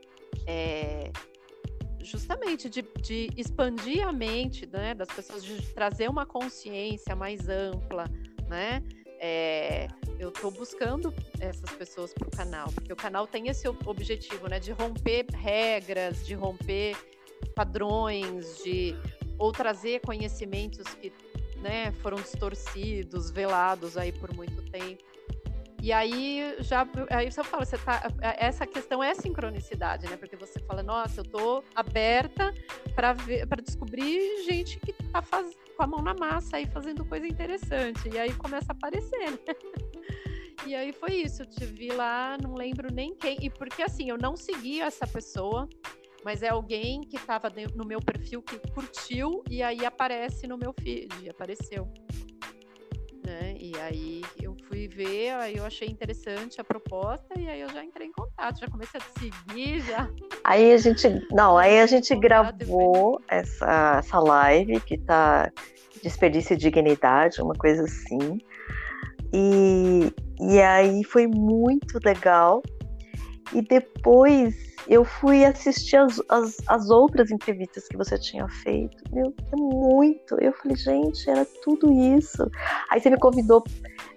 [0.45, 1.11] é,
[2.01, 8.05] justamente de, de, expandir a mente né, das pessoas, de trazer uma consciência mais ampla,
[8.47, 8.81] né?
[9.19, 14.47] É, eu estou buscando essas pessoas para o canal, porque o canal tem esse objetivo,
[14.47, 16.95] né, de romper regras, de romper
[17.55, 18.95] padrões, de
[19.37, 21.11] ou trazer conhecimentos que
[21.57, 25.03] né, foram distorcidos, velados aí por muito tempo.
[25.81, 30.17] E aí já aí você fala, você tá, essa questão é sincronicidade, né?
[30.17, 32.53] Porque você fala, nossa, eu tô aberta
[32.95, 33.15] para
[33.47, 38.09] para descobrir gente que tá faz, com a mão na massa aí fazendo coisa interessante.
[38.09, 39.37] E aí começa a aparecer, né?
[40.67, 43.37] E aí foi isso, eu te vi lá, não lembro nem quem.
[43.41, 45.69] E porque assim, eu não segui essa pessoa,
[46.25, 50.73] mas é alguém que estava no meu perfil que curtiu e aí aparece no meu
[50.73, 51.89] feed, apareceu
[53.29, 53.55] né?
[53.59, 54.21] E aí
[54.79, 58.59] fui ver, aí eu achei interessante a proposta e aí eu já entrei em contato,
[58.59, 60.09] já comecei a seguir, já.
[60.43, 65.51] Aí a gente, não, aí a gente gravou essa, essa live que tá
[66.01, 68.39] desperdício de dignidade, uma coisa assim.
[69.33, 72.61] E, e aí foi muito legal.
[73.51, 74.55] E depois
[74.87, 78.97] eu fui assistir as, as, as, outras entrevistas que você tinha feito.
[79.11, 80.35] Meu, é muito.
[80.39, 82.49] Eu falei, gente, era tudo isso.
[82.89, 83.63] Aí você me convidou,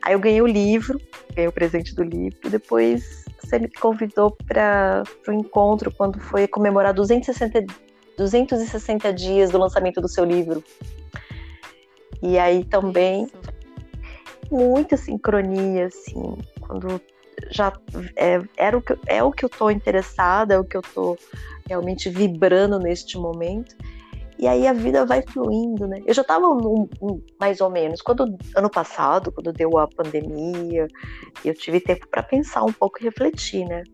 [0.03, 1.01] aí eu ganhei o livro,
[1.35, 2.51] ganhei o presente do livro.
[2.51, 7.65] Depois você me convidou para o encontro quando foi comemorar 260,
[8.17, 10.63] 260 dias do lançamento do seu livro.
[12.23, 13.29] E aí também
[14.51, 17.01] muita sincronia, assim, quando
[17.51, 17.73] já
[18.17, 21.19] é, era o que, é o que eu estou interessada, é o que eu estou
[21.67, 23.75] realmente vibrando neste momento.
[24.43, 26.03] E aí a vida vai fluindo, né?
[26.05, 26.49] Eu já estava
[27.39, 30.89] mais ou menos quando ano passado, quando deu a pandemia,
[31.45, 33.85] eu tive tempo para pensar um pouco e refletir, né?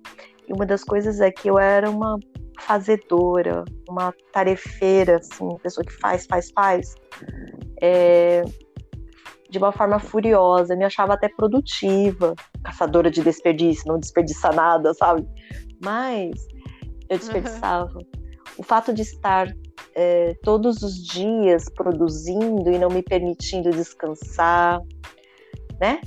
[0.49, 2.19] E uma das coisas é que eu era uma
[2.61, 6.95] fazedora, uma tarefeira, assim, pessoa que faz, faz, faz.
[7.83, 8.43] É,
[9.51, 12.35] de uma forma furiosa, me achava até produtiva,
[12.65, 15.29] caçadora de desperdício, não desperdiça nada, sabe?
[15.85, 16.33] Mas
[17.11, 17.99] eu desperdiçava.
[17.99, 18.28] Uhum.
[18.59, 19.55] O fato de estar
[19.95, 24.81] é, todos os dias produzindo e não me permitindo descansar,
[25.81, 26.01] né?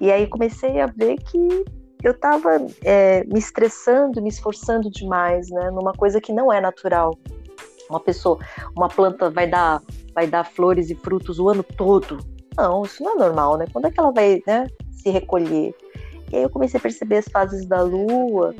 [0.00, 1.64] E aí comecei a ver que
[2.02, 5.70] eu estava é, me estressando, me esforçando demais, né?
[5.70, 7.16] Numa coisa que não é natural.
[7.88, 8.38] Uma pessoa,
[8.74, 9.82] uma planta vai dar,
[10.14, 12.18] vai dar flores e frutos o ano todo,
[12.56, 13.66] não, isso não é normal, né?
[13.72, 15.74] Quando é que ela vai né, se recolher?
[16.30, 18.54] E aí eu comecei a perceber as fases da lua,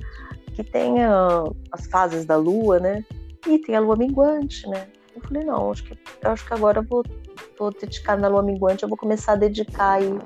[0.55, 3.05] que tem a, as fases da lua, né?
[3.47, 4.89] E tem a lua minguante, né?
[5.15, 7.05] Eu falei, não, acho que, acho que agora eu vou,
[7.59, 10.19] vou dedicar na lua minguante, eu vou começar a dedicar aí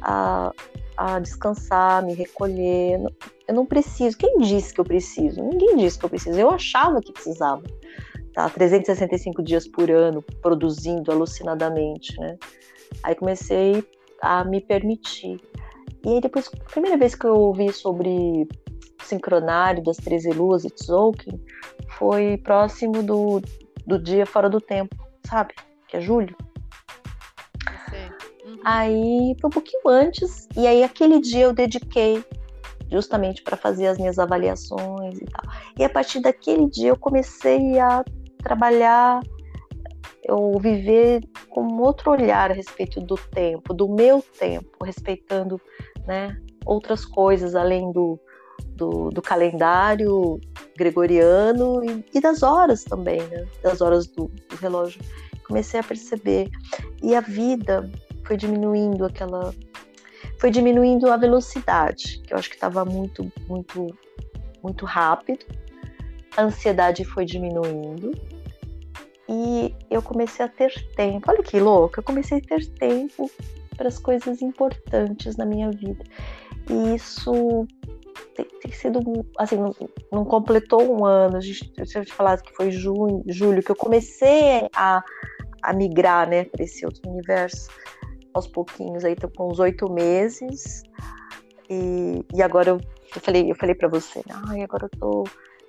[0.00, 0.52] a,
[0.96, 3.00] a descansar, me recolher.
[3.46, 4.16] Eu não preciso.
[4.16, 5.42] Quem disse que eu preciso?
[5.42, 6.38] Ninguém disse que eu preciso.
[6.38, 7.62] Eu achava que precisava.
[8.32, 8.48] Tá?
[8.48, 12.36] 365 dias por ano produzindo alucinadamente, né?
[13.02, 13.84] Aí comecei
[14.22, 15.40] a me permitir.
[16.04, 18.46] E aí depois, a primeira vez que eu ouvi sobre
[19.04, 21.40] sincronário das 13 luas e Tzolk'in
[21.98, 23.40] foi próximo do,
[23.86, 24.96] do dia fora do tempo,
[25.26, 25.54] sabe?
[25.86, 26.36] Que é julho.
[28.44, 28.60] Uhum.
[28.64, 32.24] Aí foi um pouquinho antes, e aí aquele dia eu dediquei
[32.90, 35.52] justamente para fazer as minhas avaliações e tal.
[35.78, 38.04] E a partir daquele dia eu comecei a
[38.42, 39.20] trabalhar
[40.28, 45.58] eu viver com outro olhar a respeito do tempo, do meu tempo, respeitando
[46.06, 48.20] né, outras coisas além do,
[48.66, 50.40] do, do calendário
[50.76, 53.46] gregoriano e, e, das horas também, né?
[53.62, 55.00] Das horas do, do relógio.
[55.46, 56.48] Comecei a perceber.
[57.02, 57.90] E a vida
[58.24, 59.52] foi diminuindo aquela.
[60.38, 63.86] Foi diminuindo a velocidade, que eu acho que estava muito, muito,
[64.62, 65.44] muito rápido.
[66.36, 68.12] A ansiedade foi diminuindo.
[69.28, 71.30] E eu comecei a ter tempo.
[71.30, 73.30] Olha que louco, eu comecei a ter tempo
[73.76, 76.04] para as coisas importantes na minha vida.
[76.70, 77.66] E isso
[78.34, 79.00] tem, tem sido,
[79.38, 79.74] assim, não,
[80.12, 81.36] não, completou um ano.
[81.36, 85.02] A gente, se eu te falasse que foi junho, julho, que eu comecei a,
[85.62, 87.68] a migrar, né, para esse outro universo
[88.34, 89.04] aos pouquinhos.
[89.04, 90.82] Aí tô com uns oito meses.
[91.70, 92.80] E, e agora eu,
[93.14, 95.24] eu falei, eu falei para você, ai, agora eu tô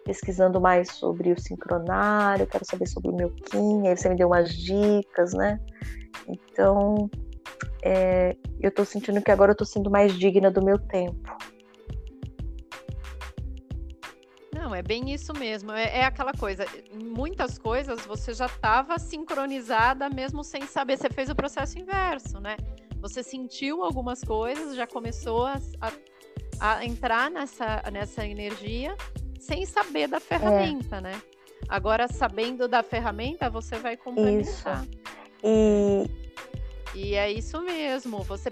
[0.06, 4.28] pesquisando mais sobre o sincronário, quero saber sobre o meu Kim, aí você me deu
[4.28, 5.60] umas dicas, né?
[6.28, 7.10] Então,
[7.84, 11.38] é, eu tô sentindo que agora eu tô sendo mais digna do meu tempo.
[14.80, 15.72] É bem isso mesmo.
[15.72, 16.66] É, é aquela coisa.
[16.92, 20.98] Em muitas coisas você já estava sincronizada mesmo sem saber.
[20.98, 22.56] Você fez o processo inverso, né?
[23.02, 25.60] Você sentiu algumas coisas, já começou a,
[26.60, 28.96] a, a entrar nessa, nessa energia
[29.40, 31.02] sem saber da ferramenta, é.
[31.02, 31.22] né?
[31.68, 34.84] Agora, sabendo da ferramenta, você vai complementar.
[34.84, 35.00] Isso.
[35.44, 36.10] E,
[36.96, 38.20] e é isso mesmo.
[38.24, 38.50] Você,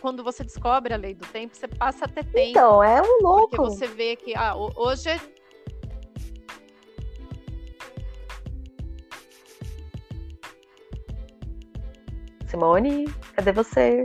[0.00, 2.50] quando você descobre a lei do tempo, você passa a ter tempo.
[2.50, 3.50] Então, é um louco.
[3.50, 5.08] Porque você vê que ah, hoje
[12.50, 13.04] Simone,
[13.36, 14.02] cadê você?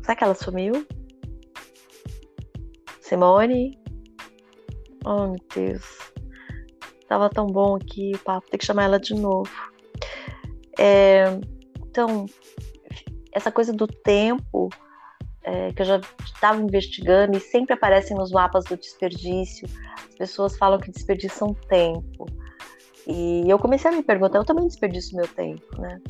[0.00, 0.84] Será que ela sumiu?
[3.00, 3.78] Simone?
[5.04, 6.12] Oh, meu Deus.
[7.06, 9.48] Tava tão bom aqui o papo, tem que chamar ela de novo.
[10.76, 11.26] É,
[11.86, 12.26] então,
[13.32, 14.70] essa coisa do tempo
[15.44, 19.68] é, que eu já estava investigando e sempre aparecem nos mapas do desperdício.
[20.08, 22.26] As pessoas falam que desperdiçam tempo.
[23.06, 26.00] E eu comecei a me perguntar, eu também desperdiço meu tempo, né?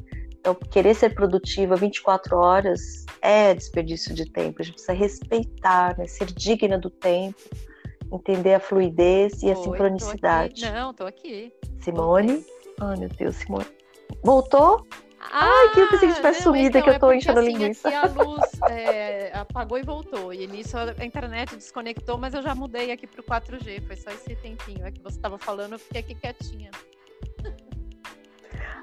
[0.43, 4.61] Então, querer ser produtiva 24 horas é desperdício de tempo.
[4.61, 6.07] A gente precisa respeitar, né?
[6.09, 7.40] ser digna do tempo,
[8.12, 10.62] entender a fluidez e Oi, a sincronicidade.
[10.62, 11.53] Tô Não, tô aqui.
[11.80, 12.45] Simone?
[12.80, 13.66] Ai, oh, meu Deus, Simone.
[14.24, 14.84] Voltou?
[15.30, 17.52] Ah, Ai, que eu pensei que ah, sumida, então, que eu tô é enchendo assim,
[17.52, 17.88] linguiça.
[17.88, 20.32] Aqui a luz é, apagou e voltou.
[20.32, 23.86] E nisso a internet desconectou, mas eu já mudei aqui pro 4G.
[23.86, 24.84] Foi só esse tempinho.
[24.84, 26.70] É que você estava falando, eu fiquei aqui quietinha.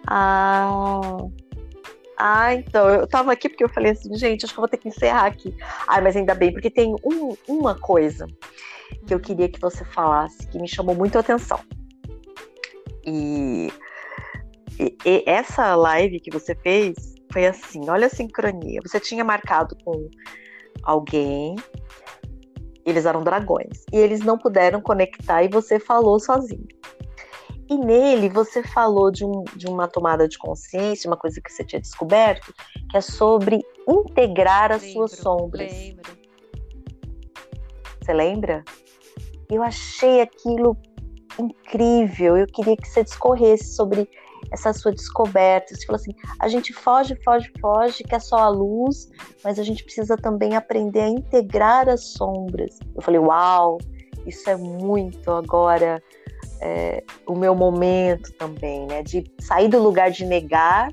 [0.07, 1.17] Ah.
[2.21, 4.77] Ah, então, eu tava aqui porque eu falei assim, gente, acho que eu vou ter
[4.77, 5.55] que encerrar aqui.
[5.87, 8.27] Ai, mas ainda bem, porque tem um, uma coisa
[9.07, 9.23] que eu uhum.
[9.23, 11.59] queria que você falasse, que me chamou muito a atenção.
[13.05, 13.71] E
[14.79, 16.95] e, e essa live que você fez
[17.31, 18.79] foi assim: olha a sincronia.
[18.85, 20.09] Você tinha marcado com
[20.83, 21.55] alguém,
[22.85, 26.67] eles eram dragões, e eles não puderam conectar e você falou sozinho.
[27.69, 31.63] E nele você falou de, um, de uma tomada de consciência, uma coisa que você
[31.63, 32.51] tinha descoberto,
[32.89, 35.71] que é sobre integrar as lembro, suas sombras.
[35.71, 36.17] Lembro.
[38.01, 38.63] Você lembra?
[39.51, 40.75] Eu achei aquilo
[41.37, 42.37] incrível.
[42.37, 44.09] Eu queria que você discorresse sobre
[44.51, 45.75] essa sua descoberta.
[45.75, 49.09] Você falou assim: a gente foge, foge, foge, quer só a luz,
[49.43, 52.79] mas a gente precisa também aprender a integrar as sombras.
[52.95, 53.77] Eu falei: uau,
[54.25, 56.01] isso é muito agora
[56.61, 59.03] é, o meu momento também, né?
[59.03, 60.91] De sair do lugar de negar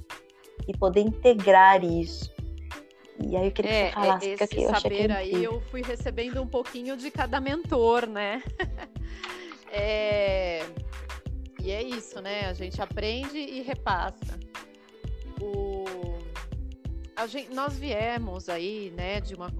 [0.67, 2.35] e poder integrar isso.
[3.19, 5.45] E aí eu queria é, que você falasse, esse porque eu saber que é aí
[5.45, 8.43] eu fui recebendo um pouquinho de cada mentor, né?
[9.73, 10.63] é,
[11.67, 12.47] e é isso, né?
[12.47, 14.39] A gente aprende e repassa.
[15.41, 15.85] O...
[17.27, 19.53] Gente, nós viemos aí, né, de uma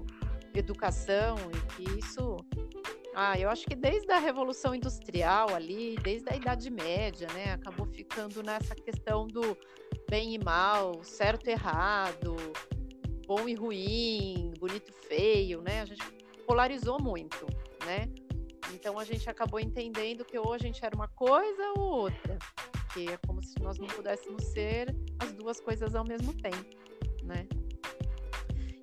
[0.55, 2.37] educação e que isso.
[3.13, 7.85] Ah, eu acho que desde a Revolução Industrial ali, desde a Idade Média, né, acabou
[7.87, 9.57] ficando nessa questão do
[10.09, 12.37] bem e mal, certo e errado,
[13.25, 15.81] bom e ruim, bonito e feio, né?
[15.81, 16.05] A gente
[16.45, 17.45] polarizou muito,
[17.85, 18.07] né?
[18.73, 22.37] Então a gente acabou entendendo que ou a gente era uma coisa ou outra,
[22.93, 26.77] que é como se nós não pudéssemos ser as duas coisas ao mesmo tempo,
[27.23, 27.47] né?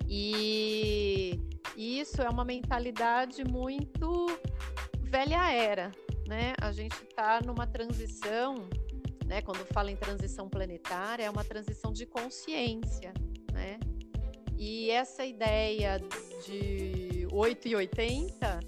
[0.07, 1.39] E
[1.75, 4.27] isso é uma mentalidade muito
[5.01, 5.91] velha era,
[6.27, 6.53] né?
[6.61, 8.67] A gente está numa transição,
[9.25, 9.41] né?
[9.41, 13.13] Quando fala em transição planetária, é uma transição de consciência,
[13.51, 13.79] né?
[14.57, 15.99] E essa ideia
[16.45, 18.59] de 8 e 80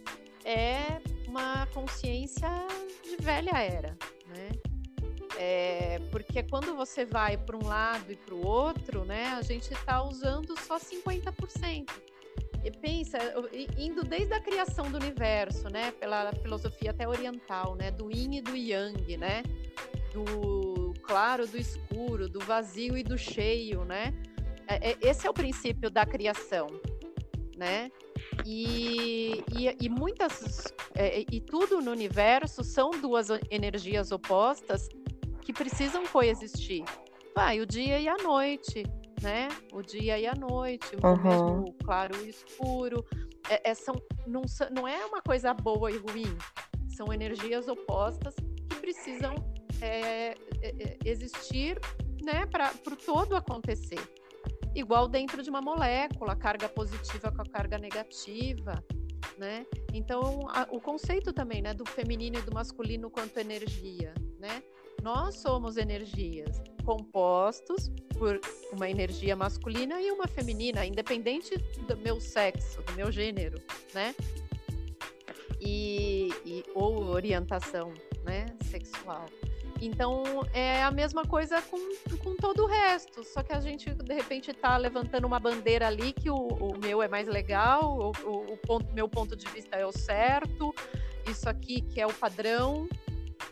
[0.47, 2.47] é uma consciência
[3.03, 4.49] de velha era, né?
[5.37, 9.71] É, porque quando você vai para um lado e para o outro, né, a gente
[9.71, 11.85] está usando só 50%.
[12.81, 13.17] pensa,
[13.77, 18.41] indo desde a criação do universo, né, pela filosofia até oriental, né, do yin e
[18.41, 19.43] do yang, né,
[20.11, 24.13] do claro, do escuro, do vazio e do cheio, né,
[24.67, 26.67] é, é, esse é o princípio da criação,
[27.58, 27.91] né,
[28.45, 34.88] e, e, e muitas é, e tudo no universo são duas energias opostas
[35.41, 36.84] que precisam coexistir.
[37.36, 38.84] Vai, o dia e a noite,
[39.22, 39.47] né?
[39.72, 41.24] O dia e a noite, o uhum.
[41.24, 43.05] mesmo claro e escuro.
[43.49, 43.95] É, é, são,
[44.26, 44.41] não,
[44.72, 46.38] não é uma coisa boa e ruim,
[46.89, 48.36] são energias opostas
[48.70, 49.36] que precisam
[49.82, 51.80] é, é, é existir
[52.24, 53.99] né, para o todo acontecer.
[54.78, 58.84] Igual dentro de uma molécula, carga positiva com a carga negativa.
[59.36, 59.65] Né?
[59.91, 64.13] Então, a, o conceito também né, do feminino e do masculino quanto energia.
[64.39, 64.61] Né?
[65.01, 68.39] Nós somos energias compostos por
[68.71, 71.57] uma energia masculina e uma feminina, independente
[71.88, 73.59] do meu sexo, do meu gênero,
[73.95, 74.15] né?
[75.59, 79.25] E, e ou orientação, né, sexual.
[79.80, 80.23] Então
[80.53, 81.78] é a mesma coisa com,
[82.17, 86.13] com todo o resto, só que a gente de repente está levantando uma bandeira ali
[86.13, 89.75] que o, o meu é mais legal, o, o, o ponto, meu ponto de vista
[89.75, 90.73] é o certo,
[91.30, 92.88] isso aqui que é o padrão,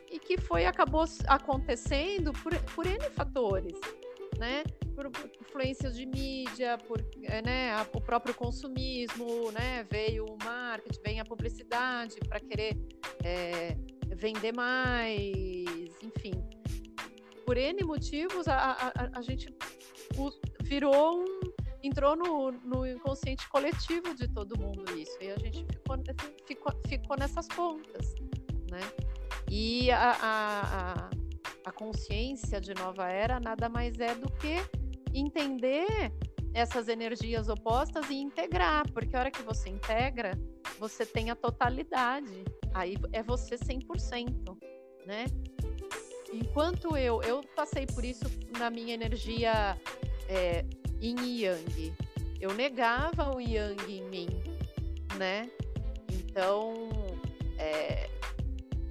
[0.09, 3.79] e que foi acabou acontecendo por, por N fatores,
[4.37, 4.63] né?
[4.95, 5.11] Por
[5.41, 9.85] influências de mídia, por eh, né, a, o próprio consumismo, né?
[9.89, 12.77] Veio o marketing, vem a publicidade para querer
[13.23, 13.75] é,
[14.15, 15.15] vender mais,
[16.01, 16.33] enfim.
[17.45, 19.53] Por N motivos, a, a, a gente
[20.63, 21.39] virou um,
[21.83, 25.97] entrou no, no, inconsciente coletivo de todo mundo isso e a gente ficou,
[26.47, 28.15] ficou, ficou nessas pontas,
[28.71, 28.81] né?
[29.49, 31.09] E a, a,
[31.65, 34.55] a consciência de nova era nada mais é do que
[35.13, 36.11] entender
[36.53, 40.31] essas energias opostas e integrar, porque a hora que você integra,
[40.79, 42.43] você tem a totalidade.
[42.75, 44.57] Aí é você 100%,
[45.05, 45.25] né?
[46.33, 48.25] Enquanto eu eu passei por isso
[48.59, 49.79] na minha energia
[50.27, 50.65] é,
[51.01, 51.93] yin e yang,
[52.41, 54.27] eu negava o yang em mim,
[55.17, 55.49] né?
[56.11, 56.89] Então,
[57.57, 58.09] é,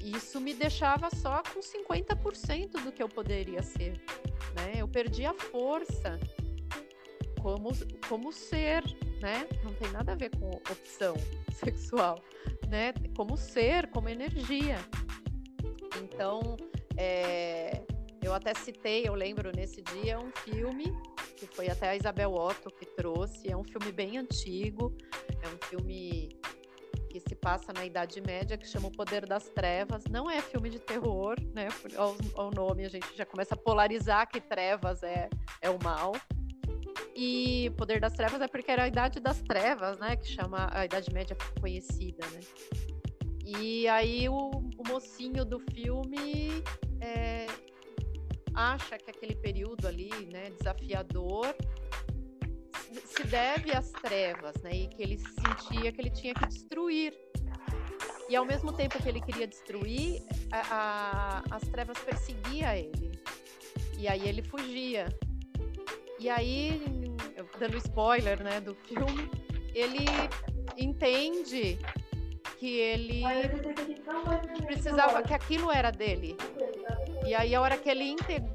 [0.00, 4.00] isso me deixava só com 50% do que eu poderia ser.
[4.54, 4.72] Né?
[4.76, 6.18] Eu perdi a força
[7.44, 7.72] como,
[8.08, 8.82] como ser,
[9.20, 9.46] né?
[9.62, 11.14] Não tem nada a ver com opção
[11.52, 12.18] sexual,
[12.70, 12.94] né?
[13.14, 14.78] Como ser, como energia.
[16.02, 16.56] Então,
[16.96, 17.82] é,
[18.22, 20.86] eu até citei, eu lembro nesse dia, um filme
[21.36, 23.50] que foi até a Isabel Otto que trouxe.
[23.50, 24.96] É um filme bem antigo,
[25.42, 26.30] é um filme
[27.10, 30.04] que se passa na Idade Média, que chama O Poder das Trevas.
[30.10, 31.68] Não é filme de terror, né?
[31.94, 35.28] Ao, ao nome a gente já começa a polarizar que trevas é,
[35.60, 36.14] é o mal.
[37.16, 40.16] E Poder das Trevas é porque era a Idade das Trevas, né?
[40.16, 42.40] Que chama a Idade Média conhecida, né?
[43.44, 46.62] E aí o, o mocinho do filme
[47.00, 47.46] é,
[48.54, 51.54] acha que aquele período ali, né, desafiador,
[53.04, 54.70] se deve às trevas, né?
[54.72, 57.12] E que ele sentia que ele tinha que destruir.
[58.28, 63.20] E ao mesmo tempo que ele queria destruir, a, a, as trevas perseguiam ele.
[63.98, 65.06] E aí ele fugia.
[66.18, 66.80] E aí,
[67.58, 69.30] dando spoiler, né, do filme,
[69.74, 70.04] ele
[70.76, 71.78] entende
[72.58, 73.22] que ele
[74.64, 76.36] precisava, que aquilo era dele.
[77.26, 78.54] E aí a hora que ele integrou,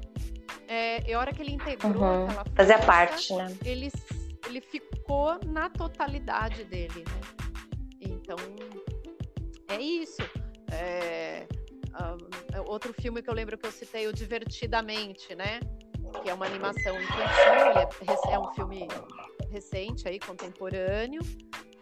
[0.66, 2.24] é, a hora que ele integrou uhum.
[2.24, 3.56] aquela força, fazia parte, né?
[3.64, 3.90] Ele
[4.46, 7.20] ele ficou na totalidade dele, né?
[8.00, 8.36] Então,
[9.68, 10.22] é isso.
[10.72, 11.46] É,
[12.00, 15.60] um, outro filme que eu lembro que eu citei, o Divertidamente, né?
[16.22, 18.88] Que é uma animação infantil, é, é um filme
[19.50, 21.22] recente aí, contemporâneo,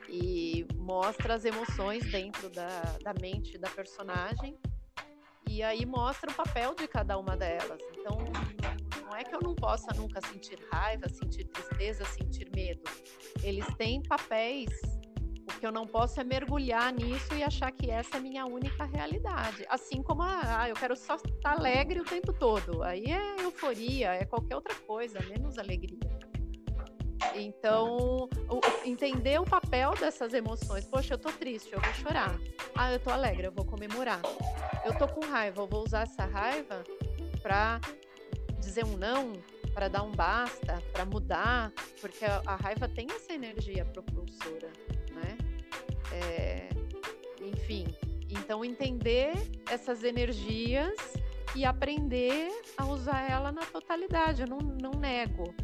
[0.09, 2.68] e mostra as emoções dentro da,
[3.03, 4.57] da mente da personagem.
[5.49, 7.81] E aí mostra o papel de cada uma delas.
[7.97, 8.18] Então,
[9.05, 12.83] não é que eu não possa nunca sentir raiva, sentir tristeza, sentir medo.
[13.43, 14.70] Eles têm papéis.
[15.49, 18.44] O que eu não posso é mergulhar nisso e achar que essa é a minha
[18.44, 19.64] única realidade.
[19.68, 22.82] Assim como, a, ah, eu quero só estar alegre o tempo todo.
[22.82, 25.99] Aí é euforia, é qualquer outra coisa, menos alegria.
[27.34, 30.84] Então, o, entender o papel dessas emoções.
[30.84, 32.38] Poxa, eu tô triste, eu vou chorar.
[32.76, 34.20] Ah, eu tô alegre, eu vou comemorar.
[34.84, 36.84] Eu tô com raiva, eu vou usar essa raiva
[37.42, 37.80] para
[38.61, 39.32] dizer um não,
[39.72, 44.70] para dar um basta, para mudar, porque a, a, raiva tem essa energia propulsora?
[46.12, 46.68] É,
[47.40, 47.86] enfim,
[48.30, 49.32] então entender
[49.70, 50.96] essas energias
[51.54, 54.42] e aprender a usar ela na totalidade.
[54.42, 55.54] Eu não, não nego.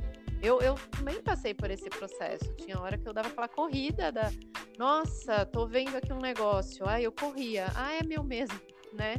[0.42, 2.52] Eu, eu também passei por esse processo.
[2.56, 4.30] Tinha hora que eu dava aquela corrida da.
[4.78, 6.86] Nossa, tô vendo aqui um negócio.
[6.86, 7.66] Ah, eu corria.
[7.74, 8.58] Ah, é meu mesmo,
[8.92, 9.14] né?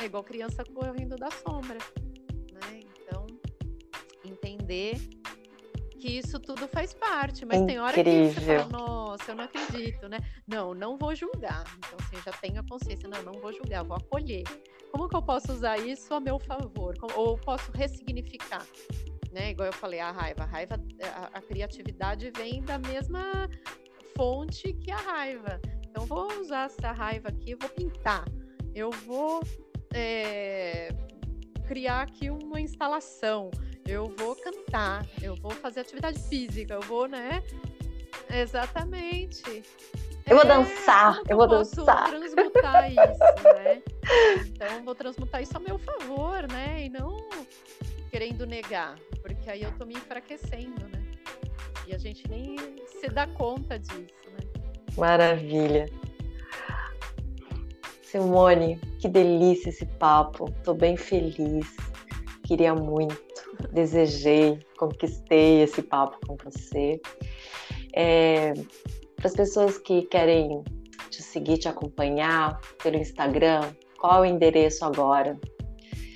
[0.00, 1.78] É igual criança correndo da sombra.
[2.52, 2.80] Né?
[3.00, 3.26] Então,
[4.24, 4.96] entender
[6.02, 7.66] que isso tudo faz parte, mas Incrível.
[7.66, 10.18] tem hora que você fala, nossa, eu não acredito, né?
[10.48, 11.62] Não, não vou julgar.
[11.78, 14.42] Então, assim, já tenho a consciência, não, não vou julgar, vou acolher.
[14.90, 16.96] Como que eu posso usar isso a meu favor?
[17.14, 18.66] Ou posso ressignificar?
[19.30, 19.52] Né?
[19.52, 20.42] Igual eu falei, a raiva.
[20.42, 20.74] A raiva,
[21.14, 23.48] a, a criatividade vem da mesma
[24.16, 25.60] fonte que a raiva.
[25.88, 28.24] Então, vou usar essa raiva aqui, vou pintar.
[28.74, 29.40] Eu vou
[29.94, 30.88] é,
[31.68, 33.52] criar aqui uma instalação
[33.86, 37.42] eu vou cantar, eu vou fazer atividade física, eu vou, né?
[38.30, 39.62] Exatamente.
[40.26, 42.10] Eu vou é, dançar, eu, eu vou posso dançar.
[42.10, 43.82] transmutar isso, né?
[44.46, 46.84] Então, vou transmutar isso a meu favor, né?
[46.84, 47.16] E não
[48.10, 51.02] querendo negar, porque aí eu tô me enfraquecendo, né?
[51.86, 52.56] E a gente nem
[53.00, 54.40] se dá conta disso, né?
[54.96, 55.90] Maravilha.
[58.02, 60.50] Simone, que delícia esse papo.
[60.62, 61.74] Tô bem feliz.
[62.44, 63.31] Queria muito
[63.72, 67.00] desejei, conquistei esse papo com você.
[67.94, 68.54] É,
[69.16, 70.62] Para as pessoas que querem
[71.10, 75.38] te seguir, te acompanhar pelo Instagram, qual é o endereço agora?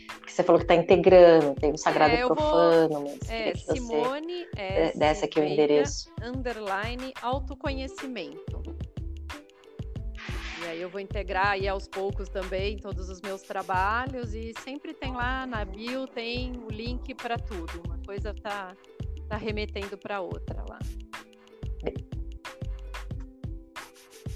[0.08, 3.02] Porque você falou que está integrando, tem o Sagrado é, Profano, vou...
[3.02, 6.10] mas é, Simone você é, desse aqui o endereço.
[6.22, 8.62] Underline autoconhecimento.
[10.78, 15.46] Eu vou integrar aí aos poucos também todos os meus trabalhos e sempre tem lá
[15.46, 17.82] na bio tem o link para tudo.
[17.86, 18.74] Uma coisa tá
[19.28, 20.78] tá remetendo para outra lá.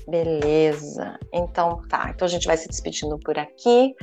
[0.09, 1.19] Beleza.
[1.33, 2.11] Então tá.
[2.15, 3.95] Então a gente vai se despedindo por aqui.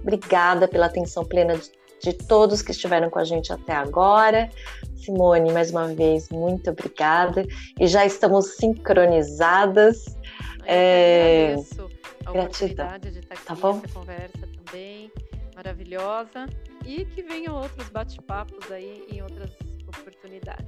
[0.00, 1.70] Obrigada pela atenção plena de,
[2.02, 4.48] de todos que estiveram com a gente até agora.
[4.94, 7.44] Simone, mais uma vez, muito obrigada.
[7.80, 10.15] E já estamos sincronizadas
[10.66, 11.52] é...
[11.52, 11.90] agradeço
[12.24, 15.12] a oportunidade de estar tá aqui tá nessa conversa também,
[15.54, 16.46] maravilhosa.
[16.84, 19.50] E que venham outros bate-papos aí em outras
[19.86, 20.66] oportunidades.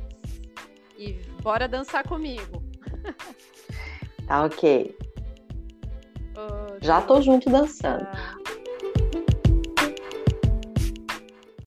[0.97, 2.63] E bora dançar comigo.
[4.27, 4.97] Tá ok.
[6.41, 8.05] Oh, Já tô junto dançando.
[8.05, 8.37] Tá.